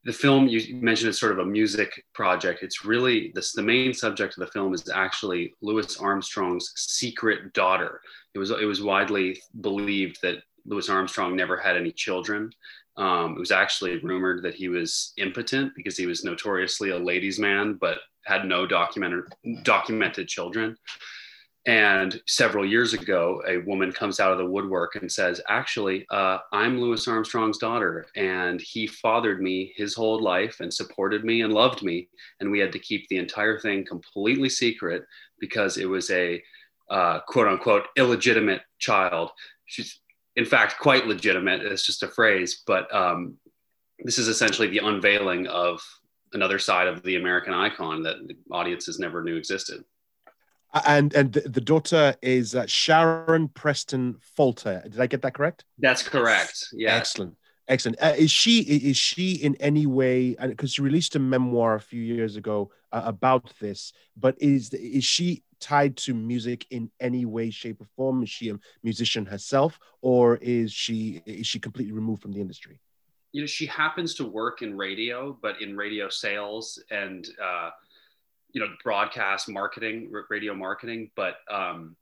[0.07, 2.63] the film you mentioned is sort of a music project.
[2.63, 7.99] It's really this the main subject of the film is actually louis armstrong's secret daughter.
[8.33, 12.51] It was it was widely believed that louis armstrong never had any children.
[12.95, 17.37] Um, it was actually rumored that he was impotent because he was notoriously a ladies
[17.37, 19.25] man but had no documented
[19.63, 20.77] documented children
[21.67, 26.37] and several years ago, a woman comes out of the woodwork and says, Actually, uh,
[26.53, 31.51] I'm Louis Armstrong's daughter, and he fathered me his whole life and supported me and
[31.51, 32.07] loved me.
[32.39, 35.03] And we had to keep the entire thing completely secret
[35.41, 36.41] because it was a
[36.89, 39.31] uh, quote unquote illegitimate child.
[39.65, 39.99] She's,
[40.37, 41.63] in fact, quite legitimate.
[41.63, 43.35] It's just a phrase, but um,
[43.99, 45.81] this is essentially the unveiling of
[46.31, 48.15] another side of the American icon that
[48.51, 49.83] audiences never knew existed
[50.85, 54.83] and and the daughter is uh, Sharon Preston Folta.
[54.83, 55.65] Did I get that correct?
[55.79, 56.67] That's correct.
[56.73, 56.95] Yeah.
[56.95, 57.35] Excellent.
[57.67, 57.97] Excellent.
[58.01, 60.35] Uh, is she is she in any way?
[60.35, 65.03] Because she released a memoir a few years ago uh, about this, but is is
[65.03, 68.23] she tied to music in any way, shape, or form?
[68.23, 72.79] Is she a musician herself, or is she is she completely removed from the industry?
[73.33, 77.71] You know, she happens to work in radio, but in radio sales and uh,
[78.57, 81.95] you know broadcast marketing radio marketing but um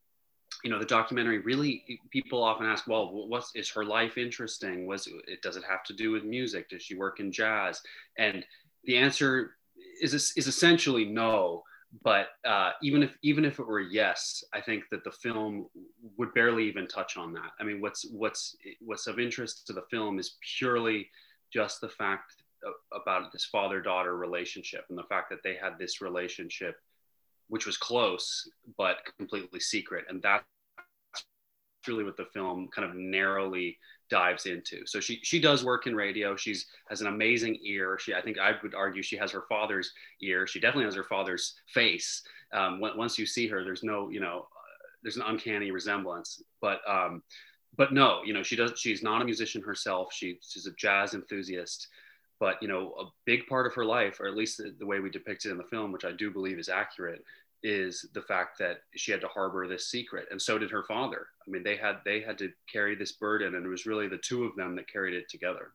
[0.63, 4.87] you know the documentary really people often ask well what's is her life interesting?
[4.87, 6.69] Was it does it have to do with music?
[6.69, 7.81] Does she work in jazz?
[8.17, 8.45] And
[8.85, 9.57] the answer
[10.01, 11.63] is is essentially no
[12.03, 15.67] but uh, even if even if it were yes i think that the film
[16.17, 17.51] would barely even touch on that.
[17.59, 21.09] I mean what's what's what's of interest to the film is purely
[21.51, 22.44] just the fact
[22.91, 26.75] about this father daughter relationship and the fact that they had this relationship
[27.47, 30.43] which was close but completely secret and that's
[31.87, 33.77] really what the film kind of narrowly
[34.09, 34.85] dives into.
[34.85, 36.35] So she she does work in radio.
[36.35, 37.97] She's has an amazing ear.
[37.99, 39.91] She I think I would argue she has her father's
[40.21, 40.47] ear.
[40.47, 42.21] She definitely has her father's face.
[42.53, 44.47] Um, once you see her, there's no you know
[45.03, 46.41] there's an uncanny resemblance.
[46.61, 47.23] But um,
[47.75, 48.73] but no, you know she does.
[48.77, 50.13] She's not a musician herself.
[50.13, 51.87] She, she's a jazz enthusiast.
[52.39, 54.99] But you know a big part of her life, or at least the, the way
[54.99, 57.23] we depict it in the film, which I do believe is accurate,
[57.65, 61.27] is the fact that she had to harbor this secret and so did her father.
[61.45, 64.19] I mean they had they had to carry this burden and it was really the
[64.19, 65.73] two of them that carried it together.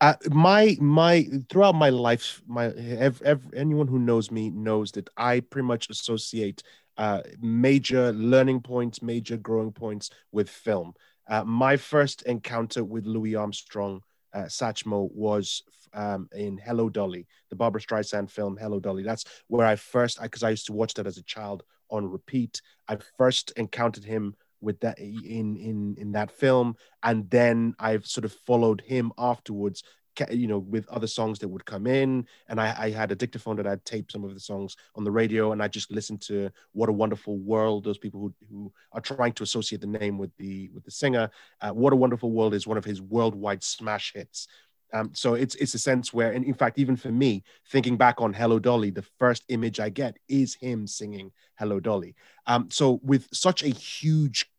[0.00, 5.08] Uh, my my throughout my life my ev- ev- anyone who knows me knows that
[5.16, 6.62] i pretty much associate
[6.98, 10.92] uh, major learning points major growing points with film.
[11.28, 14.02] Uh, my first encounter with louis armstrong
[14.34, 15.62] uh, Satchmo was
[15.94, 19.02] um, in Hello Dolly, the Barbra Streisand film Hello Dolly.
[19.02, 22.10] That's where I first, because I, I, used to watch that as a child on
[22.10, 22.60] repeat.
[22.88, 28.24] I first encountered him with that in in in that film, and then I've sort
[28.24, 29.82] of followed him afterwards
[30.30, 32.26] you know, with other songs that would come in.
[32.48, 35.10] And I, I had a dictaphone that I'd tape some of the songs on the
[35.10, 39.00] radio, and I just listened to "What a Wonderful World." Those people who, who are
[39.00, 41.30] trying to associate the name with the with the singer.
[41.60, 44.48] Uh, "What a Wonderful World" is one of his worldwide smash hits.
[44.94, 48.20] Um, so it's it's a sense where, and in fact, even for me, thinking back
[48.20, 52.14] on Hello Dolly, the first image I get is him singing Hello Dolly.
[52.46, 54.50] Um, so with such a huge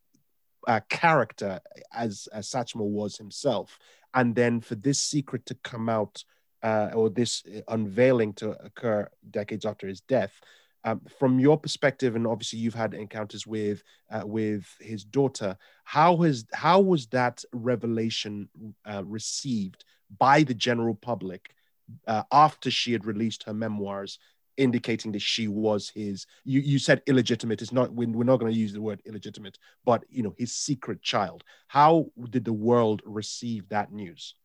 [0.68, 1.60] uh, character
[1.94, 3.78] as, as Satchmo was himself,
[4.14, 6.24] and then for this secret to come out
[6.62, 10.40] uh, or this unveiling to occur decades after his death.
[10.86, 16.18] Um, from your perspective, and obviously you've had encounters with uh, with his daughter, how
[16.18, 18.50] has how was that revelation
[18.86, 19.86] uh, received
[20.18, 21.54] by the general public
[22.08, 24.20] uh, after she had released her memoirs
[24.58, 27.62] indicating that she was his you, you said illegitimate.
[27.62, 31.02] It's not we're not going to use the word illegitimate but you know his secret
[31.02, 31.44] child.
[31.68, 34.36] How did the world receive that news?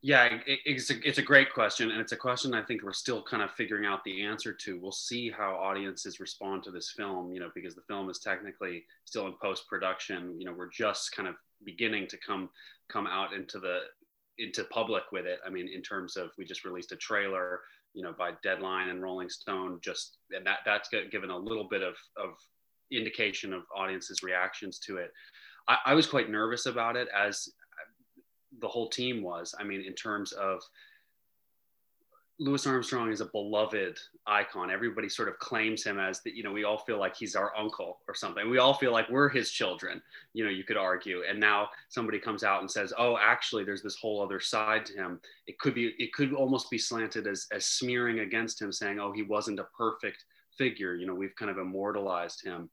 [0.00, 3.20] Yeah it's a, it's a great question and it's a question i think we're still
[3.20, 4.78] kind of figuring out the answer to.
[4.78, 8.84] We'll see how audiences respond to this film you know because the film is technically
[9.04, 12.48] still in post production you know we're just kind of beginning to come
[12.88, 13.80] come out into the
[14.38, 15.40] into public with it.
[15.44, 17.60] I mean in terms of we just released a trailer
[17.94, 21.82] you know, by Deadline and Rolling Stone, just and that that's given a little bit
[21.82, 22.30] of of
[22.90, 25.10] indication of audiences' reactions to it.
[25.68, 27.48] I, I was quite nervous about it, as
[28.60, 29.54] the whole team was.
[29.58, 30.60] I mean, in terms of
[32.40, 34.70] Louis Armstrong is a beloved icon.
[34.70, 37.56] Everybody sort of claims him as the, you know, we all feel like he's our
[37.56, 38.48] uncle or something.
[38.48, 40.00] We all feel like we're his children,
[40.34, 41.22] you know, you could argue.
[41.28, 44.94] And now somebody comes out and says, oh, actually, there's this whole other side to
[44.94, 45.20] him.
[45.48, 49.10] It could be, it could almost be slanted as, as smearing against him, saying, oh,
[49.10, 50.24] he wasn't a perfect
[50.56, 50.94] figure.
[50.94, 52.70] You know, we've kind of immortalized him.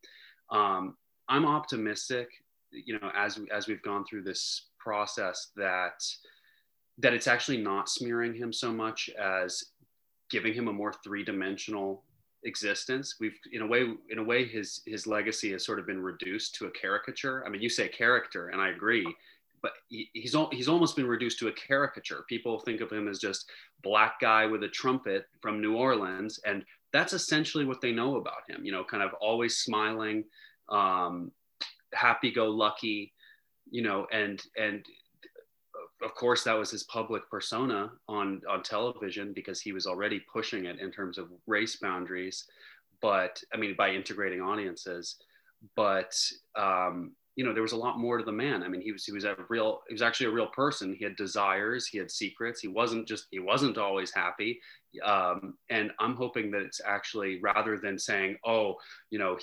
[0.52, 0.96] Um,
[1.28, 2.30] I'm optimistic,
[2.72, 6.04] you know, as, as we've gone through this process that,
[6.98, 9.66] that it's actually not smearing him so much as
[10.30, 12.04] giving him a more three-dimensional
[12.44, 13.16] existence.
[13.20, 16.56] We've in a way in a way his his legacy has sort of been reduced
[16.56, 17.44] to a caricature.
[17.46, 19.06] I mean you say character and i agree
[19.66, 22.24] but he, he's he's almost been reduced to a caricature.
[22.30, 23.50] People think of him as just
[23.82, 28.48] black guy with a trumpet from new orleans and that's essentially what they know about
[28.48, 30.24] him you know kind of always smiling
[30.70, 31.32] um,
[31.94, 33.12] happy go lucky
[33.70, 34.86] you know and and
[36.06, 40.66] of course that was his public persona on on television because he was already pushing
[40.66, 42.46] it in terms of race boundaries.
[43.02, 45.18] But i mean by integrating audiences.
[45.76, 46.16] But
[46.56, 48.62] um, you know there was a lot more to the man.
[48.62, 50.94] I mean he was he was a real he was actually a real person.
[50.94, 51.88] He had desires.
[51.88, 52.62] He had secrets.
[52.62, 54.62] He wasn't just he wasn't always happy.
[55.04, 58.76] Um, and i'm hoping that it's actually rather than saying oh
[59.10, 59.38] you know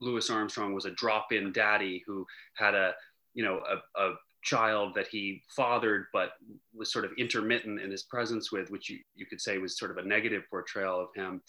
[0.00, 2.94] louis armstrong was a drop-in daddy who had a
[3.34, 6.32] you know a, a child that he fathered but
[6.74, 9.90] was sort of intermittent in his presence with, which you, you could say was sort
[9.90, 11.40] of a negative portrayal of him.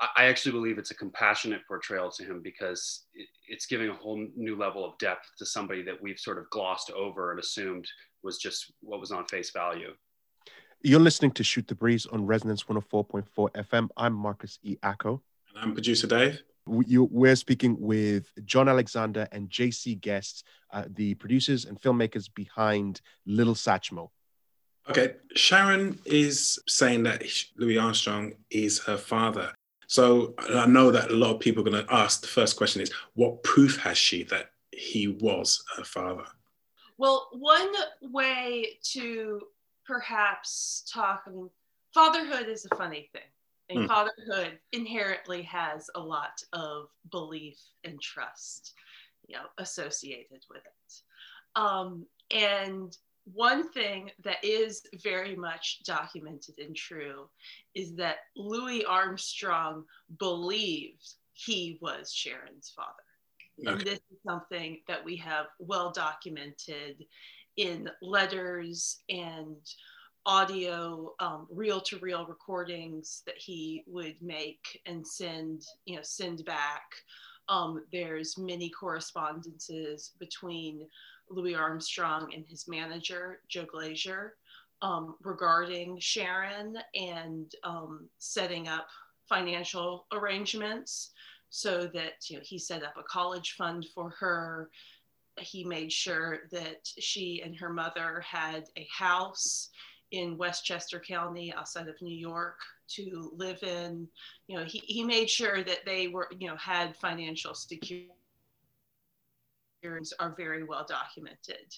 [0.00, 3.04] I, I actually believe it's a compassionate portrayal to him because
[3.48, 6.90] it's giving a whole new level of depth to somebody that we've sort of glossed
[6.90, 7.88] over and assumed
[8.22, 9.92] was just what was on face value.
[10.82, 13.88] You're listening to Shoot the Breeze on Resonance 104.4 FM.
[13.96, 14.76] I'm Marcus E.
[14.82, 15.22] Acko.
[15.54, 21.14] And I'm producer Dave you, we're speaking with John Alexander and JC Guest, uh, the
[21.14, 24.10] producers and filmmakers behind Little Satchmo.
[24.88, 27.24] Okay, Sharon is saying that
[27.56, 29.52] Louis Armstrong is her father.
[29.86, 32.82] So I know that a lot of people are going to ask the first question
[32.82, 36.24] is what proof has she that he was her father?
[36.98, 39.40] Well, one way to
[39.86, 41.50] perhaps talk, I mean,
[41.92, 43.22] fatherhood is a funny thing
[43.70, 43.88] and mm.
[43.88, 48.74] fatherhood inherently has a lot of belief and trust.
[49.26, 50.94] you know, associated with it.
[51.56, 57.28] Um, and one thing that is very much documented and true
[57.74, 59.84] is that Louis Armstrong
[60.18, 62.90] believed he was Sharon's father.
[63.60, 63.72] Okay.
[63.72, 67.04] And this is something that we have well documented
[67.56, 69.56] in letters and
[70.26, 71.14] audio
[71.50, 76.84] reel to reel recordings that he would make and send you know send back.
[77.48, 80.86] Um, there's many correspondences between
[81.28, 84.34] louis armstrong and his manager joe glaser
[84.82, 88.86] um, regarding sharon and um, setting up
[89.28, 91.12] financial arrangements
[91.50, 94.70] so that you know he set up a college fund for her.
[95.38, 99.70] He made sure that she and her mother had a house
[100.10, 104.08] in Westchester County outside of New York to live in.
[104.46, 108.10] You know, he, he made sure that they were, you know, had financial security
[110.18, 111.74] are very well documented.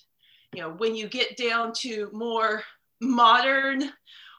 [0.55, 2.63] You know, when you get down to more
[3.01, 3.91] modern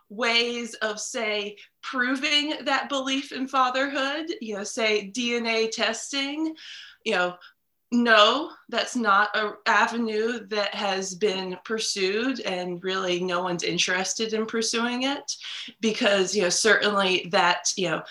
[0.10, 6.56] ways of say proving that belief in fatherhood, you know, say DNA testing,
[7.04, 7.36] you know,
[7.92, 14.46] no, that's not an avenue that has been pursued, and really no one's interested in
[14.46, 15.32] pursuing it
[15.80, 18.04] because you know certainly that you know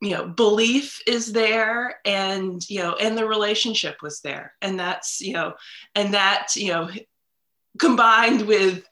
[0.00, 4.54] you know belief is there and you know and the relationship was there.
[4.62, 5.54] And that's you know
[5.94, 6.88] and that you know
[7.78, 8.82] combined with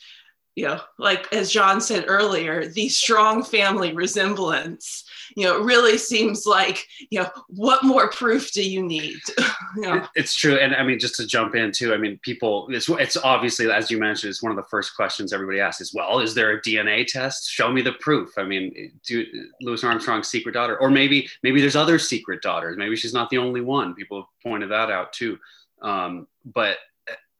[0.57, 6.47] you know, like as John said earlier, the strong family resemblance, you know, really seems
[6.47, 9.19] like, you know, what more proof do you need?
[9.77, 10.07] you know?
[10.15, 10.57] It's true.
[10.57, 13.91] And I mean, just to jump in too, I mean, people, it's, it's obviously, as
[13.91, 16.63] you mentioned, it's one of the first questions everybody asks is, well, is there a
[16.63, 17.51] DNA test?
[17.51, 18.31] Show me the proof.
[18.39, 19.27] I mean, do
[19.61, 22.77] Louis Armstrong's secret daughter, or maybe, maybe there's other secret daughters.
[22.77, 23.95] Maybe she's not the only one.
[23.95, 25.37] People have pointed that out too.
[25.83, 26.79] Um, but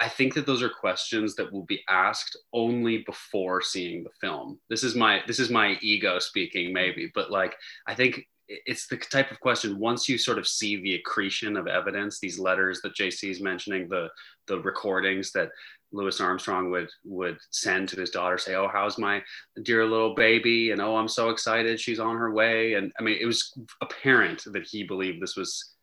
[0.01, 4.59] I think that those are questions that will be asked only before seeing the film.
[4.69, 7.55] This is my this is my ego speaking maybe, but like
[7.87, 11.67] I think it's the type of question once you sort of see the accretion of
[11.67, 14.09] evidence, these letters that JC is mentioning, the
[14.47, 15.51] the recordings that
[15.93, 19.23] Louis Armstrong would would send to his daughter, say, "Oh, how's my
[19.63, 23.17] dear little baby?" and "Oh, I'm so excited, she's on her way." And I mean,
[23.21, 25.75] it was apparent that he believed this was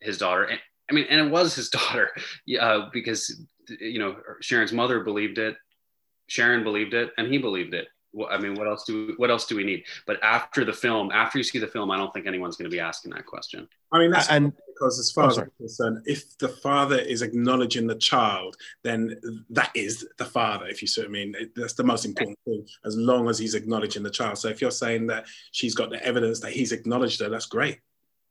[0.00, 0.44] his daughter.
[0.44, 0.60] And,
[0.90, 2.10] I mean, and it was his daughter,
[2.60, 3.40] uh, because
[3.80, 5.56] you know Sharon's mother believed it,
[6.26, 7.88] Sharon believed it, and he believed it.
[8.12, 9.84] Well, I mean, what else do we, what else do we need?
[10.06, 12.74] But after the film, after you see the film, I don't think anyone's going to
[12.74, 13.68] be asking that question.
[13.92, 17.20] I mean, that's and because as far oh, as I'm concerned, if the father is
[17.20, 19.20] acknowledging the child, then
[19.50, 20.66] that is the father.
[20.68, 22.66] If you see what I mean, that's the most important thing.
[22.84, 24.38] As long as he's acknowledging the child.
[24.38, 27.80] So if you're saying that she's got the evidence that he's acknowledged her, that's great.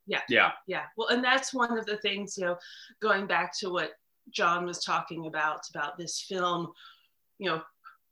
[0.07, 0.21] Yeah.
[0.29, 0.51] Yeah.
[0.67, 0.83] Yeah.
[0.97, 2.57] Well, and that's one of the things, you know,
[3.01, 3.91] going back to what
[4.31, 6.71] John was talking about, about this film,
[7.37, 7.61] you know,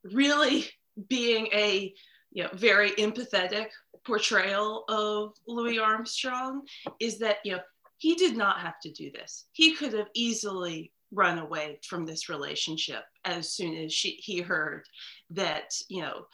[0.04, 0.66] really
[1.10, 1.94] being a,
[2.32, 3.68] you know, very empathetic
[4.06, 6.62] portrayal of Louis Armstrong
[7.00, 7.62] is that, you know,
[7.98, 9.46] he did not have to do this.
[9.54, 14.84] He could have easily run away from this relationship as soon as she, he heard
[15.30, 16.26] that, you know,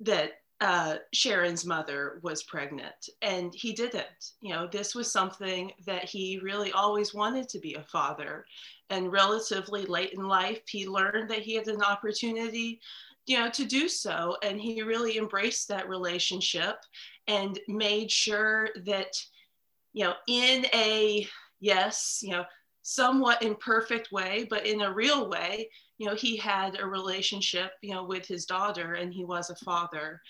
[0.00, 0.32] that
[0.64, 4.32] uh, Sharon's mother was pregnant, and he didn't.
[4.40, 8.46] You know, this was something that he really always wanted to be a father.
[8.88, 12.80] And relatively late in life, he learned that he had an opportunity,
[13.26, 14.38] you know, to do so.
[14.42, 16.76] And he really embraced that relationship
[17.28, 19.12] and made sure that,
[19.92, 21.28] you know, in a,
[21.60, 22.44] yes, you know,
[22.80, 27.94] somewhat imperfect way, but in a real way, you know, he had a relationship, you
[27.94, 30.20] know, with his daughter and he was a father.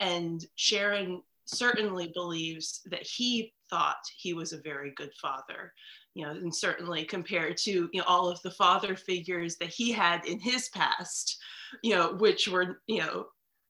[0.00, 5.72] And Sharon certainly believes that he thought he was a very good father
[6.14, 9.92] you know and certainly compared to you know all of the father figures that he
[9.92, 11.38] had in his past
[11.82, 13.26] you know which were you know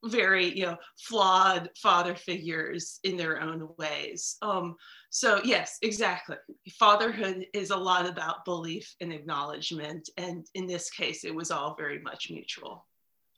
[0.07, 4.37] very you know flawed father figures in their own ways.
[4.43, 4.77] Um
[5.11, 6.37] so yes exactly.
[6.79, 11.75] Fatherhood is a lot about belief and acknowledgement and in this case it was all
[11.77, 12.87] very much mutual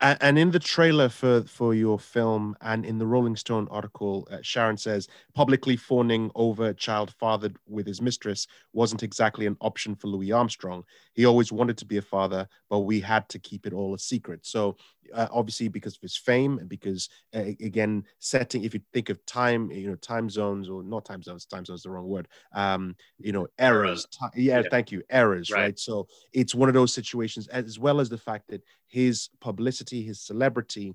[0.01, 4.39] and, in the trailer for for your film and in the rolling stone article uh,
[4.43, 9.95] sharon says publicly fawning over a child fathered with his mistress wasn't exactly an option
[9.95, 10.85] for louis armstrong.
[11.15, 13.99] He always wanted to be a father but we had to keep it all a
[13.99, 14.45] secret.
[14.45, 14.77] So
[15.15, 19.25] uh, obviously because of his fame and because uh, again setting if you think of
[19.25, 22.27] time you know time zones or not time zones time zones is the wrong word
[22.55, 25.61] um you know errors yeah, yeah, thank you errors right.
[25.61, 25.79] right?
[25.79, 30.21] So it's one of those situations as well as the fact that his publicity his
[30.21, 30.95] celebrity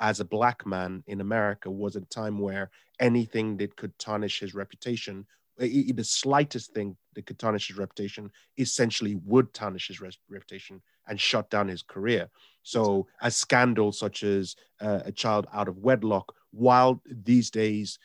[0.00, 2.70] as a black man in america was a time where
[3.00, 5.26] anything that could tarnish his reputation
[5.58, 11.50] the slightest thing that could tarnish his reputation essentially would tarnish his reputation and shut
[11.50, 12.28] down his career.
[12.62, 17.98] So a scandal such as uh, a child out of wedlock, while these days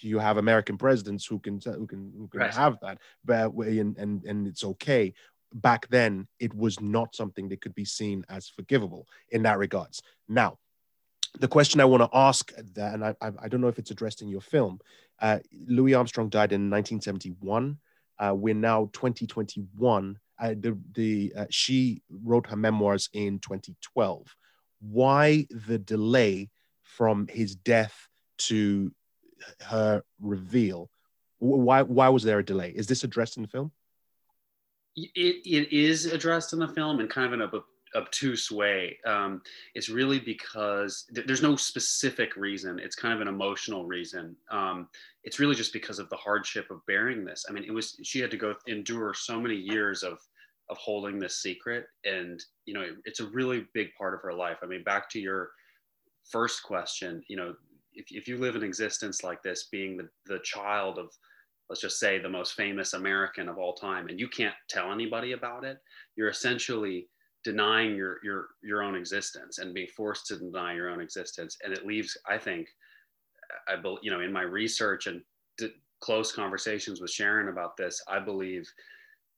[0.00, 2.54] you have American presidents who can who can who can Right.
[2.54, 5.14] have that, but and and and it's okay.
[5.52, 10.02] Back then, it was not something that could be seen as forgivable in that regards.
[10.28, 10.58] Now,
[11.40, 14.22] the question I want to ask and I, I, I don't know if it's addressed
[14.22, 14.80] in your film.
[15.20, 17.78] Uh, Louis Armstrong died in 1971.
[18.18, 20.18] Uh, we're now 2021.
[20.40, 24.26] Uh, the the uh, she wrote her memoirs in 2012.
[24.80, 26.50] Why the delay
[26.82, 28.92] from his death to
[29.62, 30.90] her reveal?
[31.38, 32.72] Why why was there a delay?
[32.74, 33.72] Is this addressed in the film?
[35.14, 38.98] It, it is addressed in the film in kind of an ob- obtuse way.
[39.06, 39.42] Um,
[39.74, 42.78] it's really because th- there's no specific reason.
[42.78, 44.36] It's kind of an emotional reason.
[44.50, 44.88] Um,
[45.24, 47.44] it's really just because of the hardship of bearing this.
[47.48, 50.18] I mean, it was she had to go endure so many years of
[50.70, 54.34] of holding this secret, and you know, it, it's a really big part of her
[54.34, 54.58] life.
[54.62, 55.50] I mean, back to your
[56.30, 57.54] first question, you know,
[57.94, 61.10] if, if you live an existence like this, being the, the child of
[61.68, 65.32] let's just say the most famous American of all time, and you can't tell anybody
[65.32, 65.78] about it,
[66.16, 67.08] you're essentially
[67.44, 71.56] denying your your your own existence and being forced to deny your own existence.
[71.62, 72.68] And it leaves, I think,
[73.68, 75.22] I bel you know, in my research and
[75.56, 78.68] d- close conversations with Sharon about this, I believe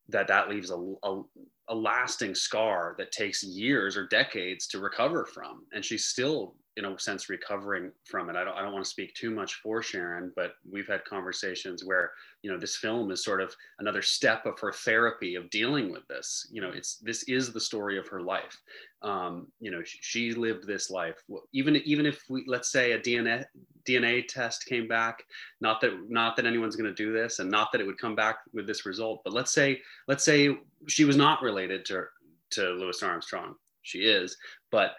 [0.08, 1.22] that that leaves a, a,
[1.68, 5.64] a lasting scar that takes years or decades to recover from.
[5.72, 8.36] And she's still, in a sense, recovering from it.
[8.36, 11.84] I don't, I don't want to speak too much for Sharon, but we've had conversations
[11.84, 12.12] where,
[12.42, 16.06] you know, this film is sort of another step of her therapy of dealing with
[16.06, 16.46] this.
[16.50, 18.56] You know, it's, this is the story of her life.
[19.02, 21.16] Um, you know, she, she lived this life.
[21.52, 23.44] Even, even if we, let's say a DNA,
[23.88, 25.24] DNA test came back,
[25.60, 28.14] not that, not that anyone's going to do this and not that it would come
[28.14, 30.56] back with this result, but let's say, let's say
[30.86, 32.04] she was not related to,
[32.50, 33.56] to Louis Armstrong.
[33.82, 34.36] She is,
[34.70, 34.92] but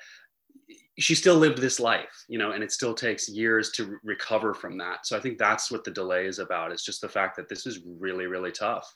[1.00, 4.54] she still lived this life, you know, and it still takes years to re- recover
[4.54, 5.06] from that.
[5.06, 6.72] So I think that's what the delay is about.
[6.72, 8.94] It's just the fact that this is really, really tough.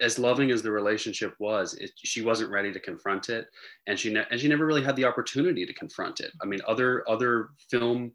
[0.00, 3.46] As loving as the relationship was, it, she wasn't ready to confront it,
[3.86, 6.32] and she ne- and she never really had the opportunity to confront it.
[6.40, 8.12] I mean, other other film,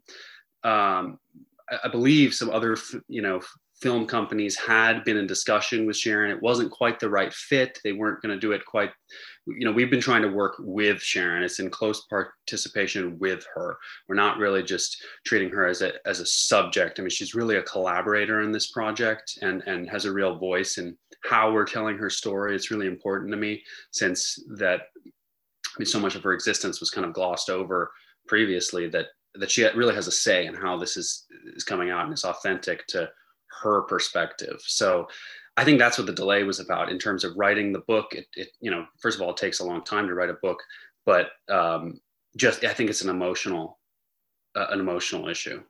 [0.64, 1.18] um,
[1.70, 2.76] I, I believe some other
[3.08, 3.40] you know
[3.80, 6.30] film companies had been in discussion with Sharon.
[6.30, 7.78] It wasn't quite the right fit.
[7.84, 8.90] They weren't going to do it quite.
[9.46, 11.42] You know, we've been trying to work with Sharon.
[11.42, 13.78] It's in close participation with her.
[14.08, 16.98] We're not really just treating her as a as a subject.
[16.98, 20.78] I mean, she's really a collaborator in this project and and has a real voice
[20.78, 22.54] in how we're telling her story.
[22.54, 23.62] It's really important to me
[23.92, 27.92] since that I mean, so much of her existence was kind of glossed over
[28.26, 32.04] previously that that she really has a say in how this is is coming out
[32.04, 33.08] and it's authentic to
[33.62, 34.60] her perspective.
[34.66, 35.08] So
[35.56, 38.12] I think that's what the delay was about in terms of writing the book.
[38.12, 40.34] It, it you know, first of all, it takes a long time to write a
[40.34, 40.62] book,
[41.04, 42.00] but um,
[42.36, 43.78] just I think it's an emotional
[44.54, 45.62] uh, an emotional issue.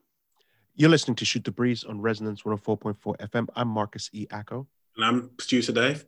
[0.74, 3.48] You're listening to Shoot the Breeze on Resonance 104.4 FM.
[3.56, 4.26] I'm Marcus E.
[4.30, 4.66] Acko.
[4.96, 6.04] And I'm producer Dave.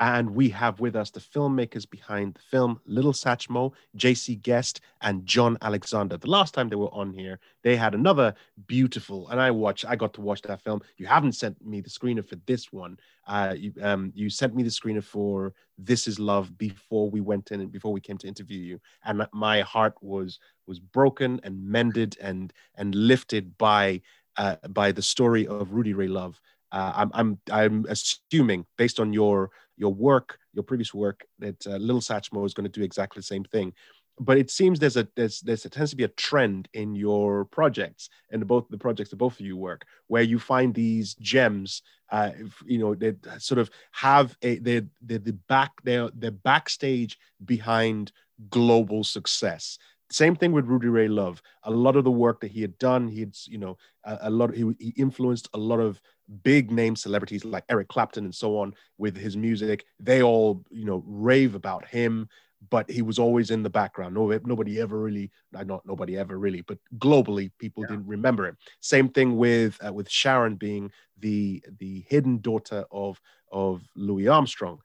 [0.00, 5.24] And we have with us the filmmakers behind the film Little Satchmo, JC Guest, and
[5.24, 6.16] John Alexander.
[6.16, 8.34] The last time they were on here, they had another
[8.66, 10.82] beautiful, and I watched, I got to watch that film.
[10.96, 12.98] You haven't sent me the screener for this one.
[13.26, 17.52] Uh, you, um, you sent me the screener for This Is Love before we went
[17.52, 18.80] in and before we came to interview you.
[19.04, 24.00] And my heart was was broken and mended and and lifted by
[24.36, 26.40] uh, by the story of Rudy Ray Love.
[26.72, 31.76] Uh, I'm, I'm I'm assuming based on your your work, your previous work, that uh,
[31.76, 33.72] Little Satchmo is going to do exactly the same thing.
[34.20, 37.46] But it seems there's a there's there's a tends to be a trend in your
[37.46, 41.82] projects and both the projects that both of you work where you find these gems,
[42.12, 42.30] uh,
[42.64, 48.12] you know, that sort of have a the the the back their the backstage behind
[48.50, 49.78] global success.
[50.10, 51.42] Same thing with Rudy Ray Love.
[51.64, 54.30] A lot of the work that he had done, he had, you know, a, a
[54.30, 54.54] lot.
[54.54, 56.00] He, he influenced a lot of
[56.42, 59.84] big name celebrities like Eric Clapton and so on with his music.
[60.00, 62.28] They all, you know, rave about him,
[62.70, 64.14] but he was always in the background.
[64.14, 68.56] No, nobody ever really, not nobody ever really, but globally, people didn't remember him.
[68.80, 73.20] Same thing with uh, with Sharon being the the hidden daughter of
[73.52, 74.80] of Louis Armstrong.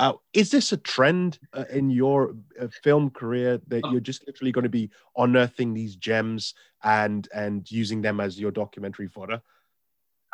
[0.00, 4.50] Uh, is this a trend uh, in your uh, film career that you're just literally
[4.50, 9.40] going to be unearthing these gems and and using them as your documentary fodder?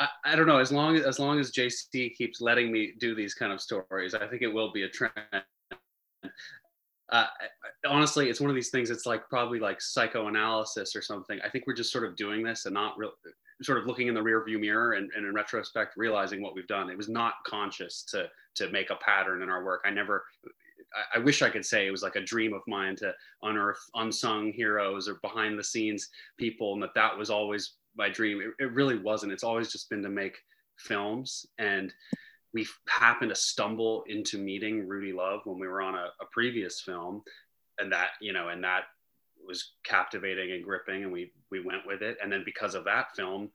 [0.00, 0.58] I, I don't know.
[0.58, 4.14] As long as as long as JC keeps letting me do these kind of stories,
[4.14, 5.12] I think it will be a trend.
[7.10, 7.26] Uh,
[7.88, 8.88] honestly, it's one of these things.
[8.88, 11.38] It's like probably like psychoanalysis or something.
[11.44, 13.10] I think we're just sort of doing this and not real,
[13.62, 16.68] sort of looking in the rear view mirror and, and in retrospect realizing what we've
[16.68, 16.88] done.
[16.88, 19.82] It was not conscious to to make a pattern in our work.
[19.84, 20.24] I never
[20.94, 23.80] I, I wish I could say it was like a dream of mine to unearth
[23.94, 28.40] unsung heroes or behind the scenes people and that that was always my dream.
[28.40, 29.32] It, it really wasn't.
[29.32, 30.36] It's always just been to make
[30.78, 31.46] films.
[31.58, 31.92] And
[32.52, 36.80] we happened to stumble into meeting Rudy Love when we were on a, a previous
[36.80, 37.22] film.
[37.78, 38.84] And that you know and that
[39.46, 42.18] was captivating and gripping and we we went with it.
[42.22, 43.50] And then because of that film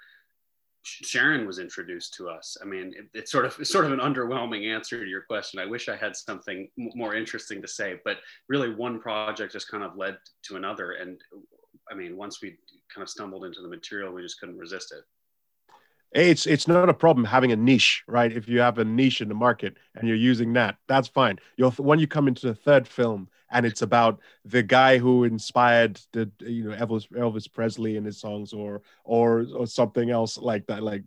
[0.84, 2.58] sharon was introduced to us.
[2.62, 5.60] I mean it, it's sort of it's sort of an underwhelming answer to your question.
[5.60, 8.18] I wish i had something more interesting to say but
[8.50, 10.94] really one project just kind of led to another.
[10.94, 11.22] And
[11.92, 12.58] i mean once we
[12.94, 15.04] kind of stumbled into the material we just couldn't resist it
[16.16, 18.32] it's it's not a problem having a niche, right?
[18.32, 21.40] If you have a niche in the market and you're using that, that's fine.
[21.58, 26.00] You'll when you come into the third film and it's about the guy who inspired
[26.14, 30.66] the you know Elvis Elvis Presley in his songs or or or something else like
[30.68, 31.04] that, like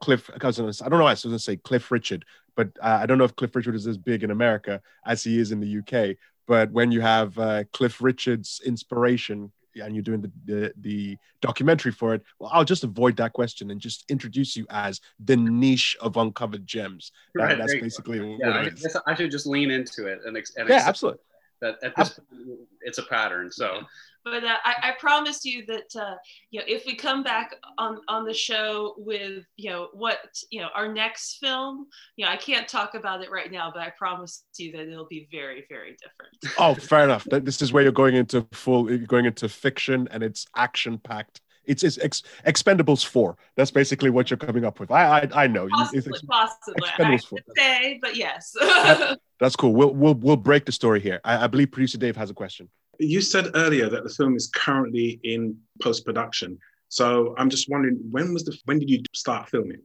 [0.00, 0.28] Cliff.
[0.34, 1.06] I don't know.
[1.06, 2.24] I was going to say Cliff Richard,
[2.56, 5.38] but uh, I don't know if Cliff Richard is as big in America as he
[5.38, 6.16] is in the UK.
[6.46, 11.92] But when you have uh, Cliff Richard's inspiration and you're doing the, the, the documentary
[11.92, 15.96] for it, well, I'll just avoid that question and just introduce you as the niche
[16.00, 17.12] of uncovered gems.
[17.34, 17.84] That, Right, that's there you go.
[17.84, 18.96] basically yeah what I, it is.
[19.06, 21.20] I should just lean into it and, ex- and Yeah, absolutely.
[21.64, 23.80] That at this point, it's a pattern so
[24.24, 26.14] but uh, I, I promise you that uh,
[26.50, 30.18] you know if we come back on on the show with you know what
[30.50, 31.86] you know our next film
[32.16, 35.06] you know i can't talk about it right now but i promise you that it'll
[35.06, 37.26] be very very different Oh, fair enough.
[37.30, 41.40] This is where you're going into full, you're going into fiction and it's action packed.
[41.66, 43.36] It's, it's ex, Expendables 4.
[43.56, 44.90] That's basically what you're coming up with.
[44.90, 45.66] I I, I know.
[45.66, 47.54] You- it's possibly ex- possibly Expendables would 4.
[47.56, 48.54] say but yes
[49.40, 49.74] That's cool.
[49.74, 51.20] We'll, we'll, we'll break the story here.
[51.24, 52.68] I, I believe producer Dave has a question.
[53.00, 56.58] You said earlier that the film is currently in post production.
[56.88, 59.82] So I'm just wondering when was the when did you start filming?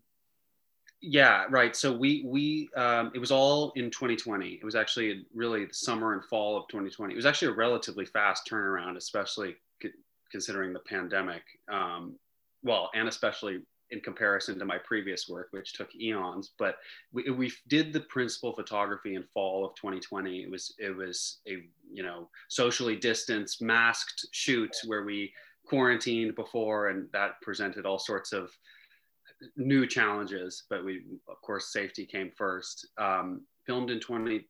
[1.01, 5.63] yeah right so we we um, it was all in 2020 it was actually really
[5.63, 9.91] the summer and fall of 2020 it was actually a relatively fast turnaround especially c-
[10.31, 12.15] considering the pandemic um,
[12.63, 13.59] well and especially
[13.91, 16.75] in comparison to my previous work which took eons but
[17.11, 21.63] we, we did the principal photography in fall of 2020 it was it was a
[21.91, 25.31] you know socially distanced masked shoot where we
[25.67, 28.51] quarantined before and that presented all sorts of
[29.55, 32.87] new challenges, but we, of course, safety came first.
[32.97, 34.45] Um, filmed in 20,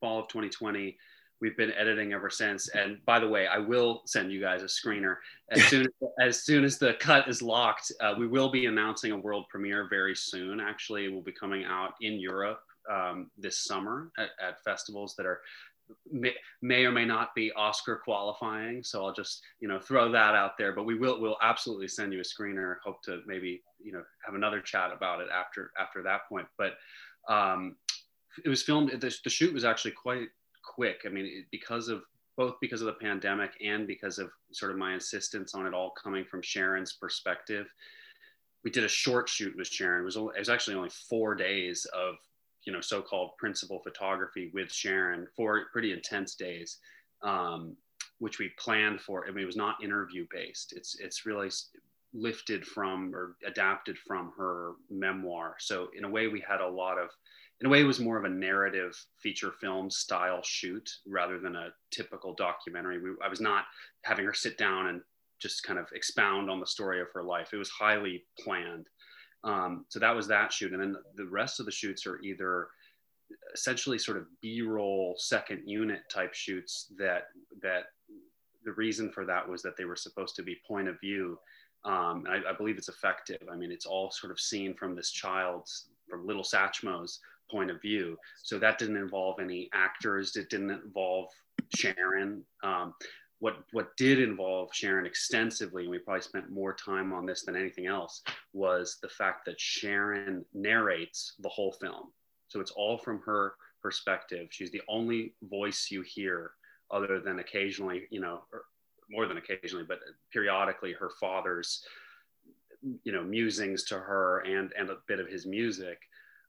[0.00, 0.96] fall of 2020.
[1.40, 2.68] We've been editing ever since.
[2.68, 5.16] And by the way, I will send you guys a screener
[5.50, 5.86] as soon
[6.20, 7.92] as soon as the cut is locked.
[8.00, 10.60] Uh, we will be announcing a world premiere very soon.
[10.60, 12.60] Actually, it will be coming out in Europe
[12.90, 15.40] um, this summer at, at festivals that are
[16.10, 18.82] may, may or may not be Oscar qualifying.
[18.82, 20.72] So I'll just you know throw that out there.
[20.72, 22.76] But we will we'll absolutely send you a screener.
[22.84, 26.46] Hope to maybe you know have another chat about it after after that point.
[26.56, 26.74] But
[27.28, 27.76] um,
[28.44, 28.90] it was filmed.
[28.90, 30.28] The, the shoot was actually quite
[30.78, 31.02] quick.
[31.04, 32.02] I mean, because of
[32.36, 35.92] both because of the pandemic and because of sort of my insistence on it all
[36.00, 37.66] coming from Sharon's perspective.
[38.62, 40.02] We did a short shoot with Sharon.
[40.02, 42.14] It was, only, it was actually only four days of
[42.64, 46.78] you know so-called principal photography with Sharon, four pretty intense days,
[47.24, 47.76] um,
[48.20, 49.26] which we planned for.
[49.26, 50.74] I mean, it was not interview based.
[50.76, 51.50] It's it's really
[52.14, 55.56] lifted from or adapted from her memoir.
[55.58, 57.08] So in a way, we had a lot of
[57.60, 61.56] in a way, it was more of a narrative feature film style shoot rather than
[61.56, 63.00] a typical documentary.
[63.00, 63.64] We, I was not
[64.04, 65.00] having her sit down and
[65.40, 67.50] just kind of expound on the story of her life.
[67.52, 68.86] It was highly planned.
[69.42, 70.72] Um, so that was that shoot.
[70.72, 72.68] And then the rest of the shoots are either
[73.54, 77.24] essentially sort of B-roll second unit type shoots that,
[77.60, 77.84] that
[78.64, 81.38] the reason for that was that they were supposed to be point of view.
[81.84, 83.42] Um, I, I believe it's effective.
[83.50, 87.20] I mean, it's all sort of seen from this child's, from little Satchmo's
[87.50, 88.16] point of view.
[88.42, 90.36] So that didn't involve any actors.
[90.36, 91.28] It didn't involve
[91.74, 92.42] Sharon.
[92.62, 92.94] Um,
[93.40, 97.56] what what did involve Sharon extensively, and we probably spent more time on this than
[97.56, 98.22] anything else,
[98.52, 102.12] was the fact that Sharon narrates the whole film.
[102.48, 104.48] So it's all from her perspective.
[104.50, 106.52] She's the only voice you hear,
[106.90, 108.64] other than occasionally, you know, or
[109.10, 110.00] more than occasionally, but
[110.32, 111.84] periodically her father's,
[113.04, 116.00] you know, musings to her and and a bit of his music.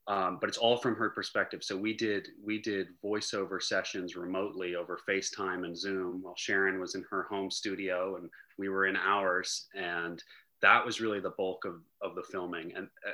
[0.07, 1.63] Um, but it's all from her perspective.
[1.63, 6.95] So we did we did voiceover sessions remotely over FaceTime and Zoom while Sharon was
[6.95, 10.21] in her home studio and we were in ours, and
[10.61, 13.11] that was really the bulk of of the filming and uh,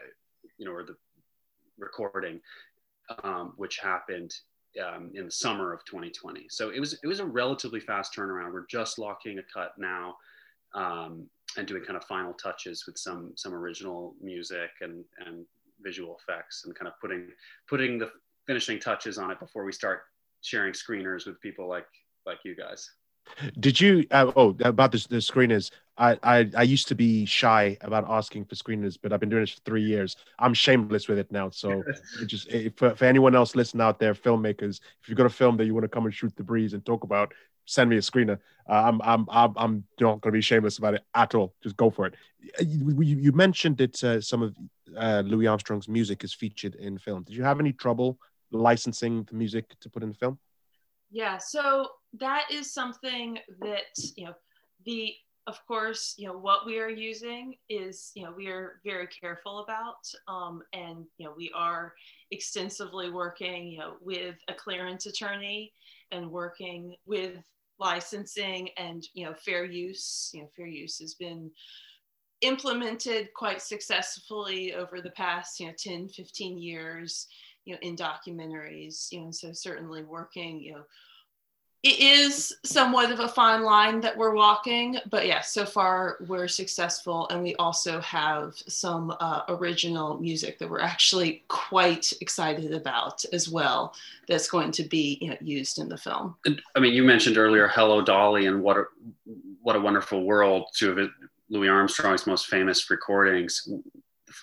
[0.57, 0.95] you know or the
[1.77, 2.39] recording,
[3.23, 4.33] um, which happened
[4.81, 6.47] um, in the summer of 2020.
[6.49, 8.53] So it was it was a relatively fast turnaround.
[8.53, 10.15] We're just locking a cut now.
[10.73, 15.45] Um, and doing kind of final touches with some some original music and and
[15.82, 17.28] visual effects and kind of putting
[17.69, 18.09] putting the
[18.47, 20.01] finishing touches on it before we start
[20.41, 21.88] sharing screeners with people like
[22.26, 22.89] like you guys.
[23.59, 24.05] Did you?
[24.11, 25.71] Uh, oh, about the, the screeners.
[25.97, 29.43] I, I I used to be shy about asking for screeners, but I've been doing
[29.43, 30.15] this for three years.
[30.38, 31.49] I'm shameless with it now.
[31.49, 31.84] So
[32.21, 35.57] it just for, for anyone else listening out there, filmmakers, if you've got a film
[35.57, 37.34] that you want to come and shoot the breeze and talk about,
[37.66, 38.39] send me a screener.
[38.70, 41.53] Uh, I'm I'm I'm I'm not going to be shameless about it at all.
[41.61, 42.16] Just go for it.
[42.59, 44.55] You, you mentioned that uh, some of
[44.97, 47.24] uh, Louis Armstrong's music is featured in film.
[47.24, 48.18] Did you have any trouble
[48.51, 50.38] licensing the music to put in the film?
[51.11, 51.89] Yeah, so
[52.20, 54.34] that is something that, you know,
[54.86, 55.13] the,
[55.47, 59.59] of course, you know, what we are using is, you know, we are very careful
[59.59, 60.07] about.
[60.28, 61.93] Um, and, you know, we are
[62.32, 65.72] extensively working, you know, with a clearance attorney
[66.11, 67.43] and working with
[67.80, 70.30] licensing and, you know, fair use.
[70.34, 71.51] You know, fair use has been
[72.41, 77.28] implemented quite successfully over the past, you know, 10, 15 years
[77.65, 80.84] you know in documentaries you know so certainly working you know
[81.86, 86.47] it is somewhat of a fine line that we're walking but yeah so far we're
[86.47, 93.23] successful and we also have some uh, original music that we're actually quite excited about
[93.31, 93.93] as well
[94.27, 96.36] that's going to be you know, used in the film.
[96.75, 98.86] I mean you mentioned earlier hello dolly and what a
[99.61, 101.09] what a wonderful world two of
[101.49, 103.69] louis armstrong's most famous recordings.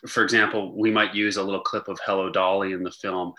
[0.07, 3.35] For example, we might use a little clip of Hello Dolly in the film,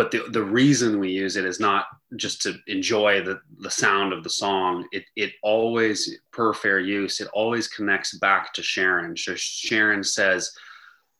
[0.00, 1.84] but the, the reason we use it is not
[2.16, 4.88] just to enjoy the, the sound of the song.
[4.92, 9.14] It, it always, per fair use, it always connects back to Sharon.
[9.14, 10.52] So Sharon says,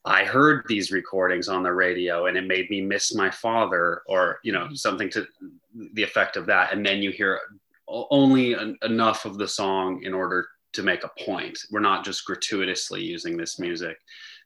[0.06, 4.38] I heard these recordings on the radio and it made me miss my father, or,
[4.44, 4.74] you know, mm-hmm.
[4.76, 5.26] something to
[5.92, 6.72] the effect of that.
[6.72, 7.38] And then you hear
[7.86, 11.58] only an, enough of the song in order to make a point.
[11.70, 13.96] We're not just gratuitously using this music.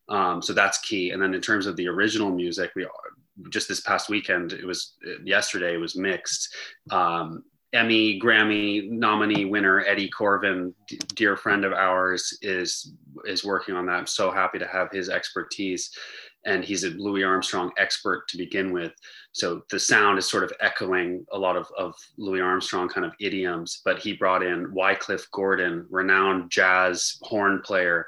[0.08, 1.10] Um, so that's key.
[1.10, 2.86] And then in terms of the original music, we
[3.50, 4.94] just this past weekend, it was
[5.24, 6.54] yesterday, it was mixed.
[6.90, 12.92] Um, Emmy, Grammy nominee winner Eddie Korvin, d- dear friend of ours, is
[13.24, 13.96] is working on that.
[13.96, 15.90] I'm so happy to have his expertise,
[16.46, 18.92] and he's a Louis Armstrong expert to begin with.
[19.32, 23.12] So the sound is sort of echoing a lot of, of Louis Armstrong kind of
[23.20, 23.80] idioms.
[23.84, 28.06] But he brought in Wycliffe Gordon, renowned jazz horn player,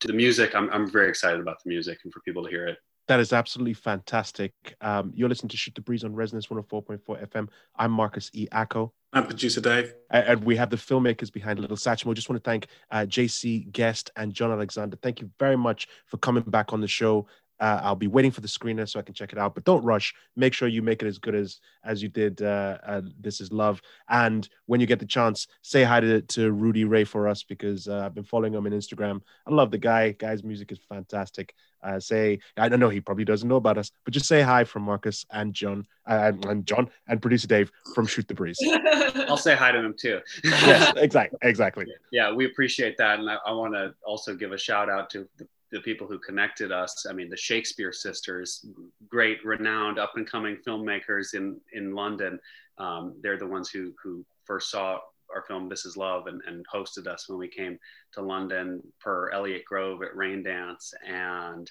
[0.00, 2.66] to the music, I'm, I'm very excited about the music and for people to hear
[2.66, 2.78] it.
[3.08, 4.52] That is absolutely fantastic.
[4.80, 7.48] Um, you're listening to Shoot the Breeze on Resonance 104.4 FM.
[7.76, 8.48] I'm Marcus E.
[8.50, 8.92] Acko.
[9.12, 9.94] I'm producer Dave.
[10.10, 12.12] And we have the filmmakers behind Little Satchmo.
[12.14, 14.98] Just want to thank uh, JC Guest and John Alexander.
[15.00, 17.28] Thank you very much for coming back on the show.
[17.58, 19.54] Uh, I'll be waiting for the screener so I can check it out.
[19.54, 20.14] But don't rush.
[20.36, 22.42] Make sure you make it as good as as you did.
[22.42, 23.80] Uh, uh, this is love.
[24.08, 27.88] And when you get the chance, say hi to, to Rudy Ray for us because
[27.88, 29.20] uh, I've been following him on Instagram.
[29.46, 30.12] I love the guy.
[30.12, 31.54] Guy's music is fantastic.
[31.82, 34.64] Uh, say I don't know he probably doesn't know about us, but just say hi
[34.64, 38.58] from Marcus and John uh, and John and producer Dave from Shoot the Breeze.
[39.28, 40.20] I'll say hi to him too.
[40.42, 41.86] yes, exactly, exactly.
[42.12, 45.28] Yeah, we appreciate that, and I, I want to also give a shout out to
[45.36, 47.06] the the people who connected us.
[47.08, 48.64] I mean, the Shakespeare sisters,
[49.08, 52.38] great, renowned, up and coming filmmakers in in London.
[52.78, 54.98] Um, they're the ones who who first saw
[55.34, 57.78] our film This Is Love and, and hosted us when we came
[58.12, 61.68] to London per Elliot Grove at Raindance, and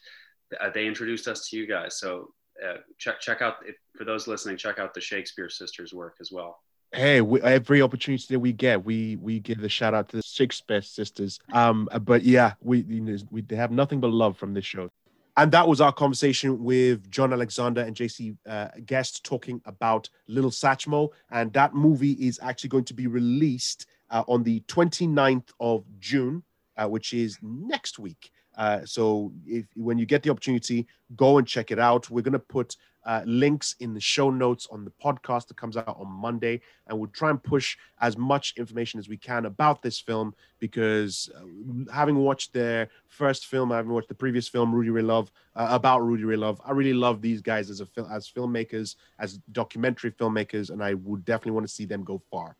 [0.59, 1.99] uh, they introduced us to you guys.
[1.99, 2.33] So
[2.65, 6.31] uh, check check out if, for those listening, check out the Shakespeare sisters work as
[6.31, 6.59] well
[6.95, 10.23] hey we, every opportunity that we get we we give the shout out to the
[10.23, 14.65] shakespeare sisters um but yeah we you know, we have nothing but love from this
[14.65, 14.89] show
[15.37, 20.49] and that was our conversation with John Alexander and JC uh, Guest talking about Little
[20.49, 21.09] Satchmo.
[21.29, 26.43] And that movie is actually going to be released uh, on the 29th of June,
[26.77, 28.31] uh, which is next week.
[28.57, 32.09] Uh, so if when you get the opportunity, go and check it out.
[32.09, 32.75] We're going to put
[33.05, 36.97] uh, links in the show notes on the podcast that comes out on Monday, and
[36.97, 41.93] we'll try and push as much information as we can about this film because uh,
[41.93, 45.99] having watched their first film, having watched the previous film, Rudy Ray Love, uh, about
[45.99, 50.11] Rudy Ray Love, I really love these guys as a fil- as filmmakers, as documentary
[50.11, 52.57] filmmakers, and I would definitely want to see them go far.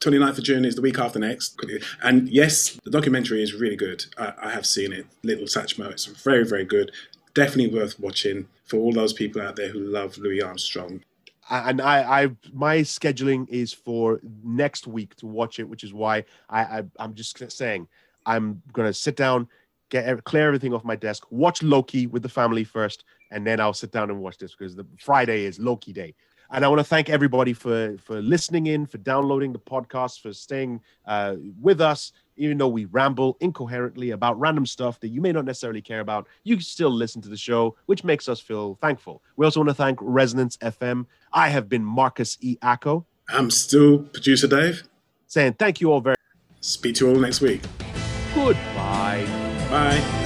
[0.00, 1.58] 29th of June is the week after next.
[2.02, 4.04] And yes, the documentary is really good.
[4.18, 5.90] I, I have seen it, Little Satchmo.
[5.90, 6.90] It's very, very good
[7.34, 11.02] definitely worth watching for all those people out there who love Louis Armstrong.
[11.50, 16.24] And I, I, my scheduling is for next week to watch it, which is why
[16.48, 17.86] I, I I'm just saying
[18.24, 19.48] I'm gonna sit down,
[19.90, 23.74] get clear everything off my desk, watch Loki with the family first, and then I'll
[23.74, 26.14] sit down and watch this because the Friday is Loki day.
[26.54, 30.32] And I want to thank everybody for for listening in, for downloading the podcast, for
[30.32, 35.32] staying uh, with us, even though we ramble incoherently about random stuff that you may
[35.32, 36.28] not necessarily care about.
[36.44, 39.20] You still listen to the show, which makes us feel thankful.
[39.36, 41.06] We also want to thank Resonance FM.
[41.32, 42.56] I have been Marcus E.
[42.62, 43.04] Acko.
[43.30, 44.84] I'm still producer Dave.
[45.26, 46.14] Saying thank you all very.
[46.60, 47.62] Speak to you all next week.
[48.32, 49.26] Goodbye.
[49.68, 50.23] Bye.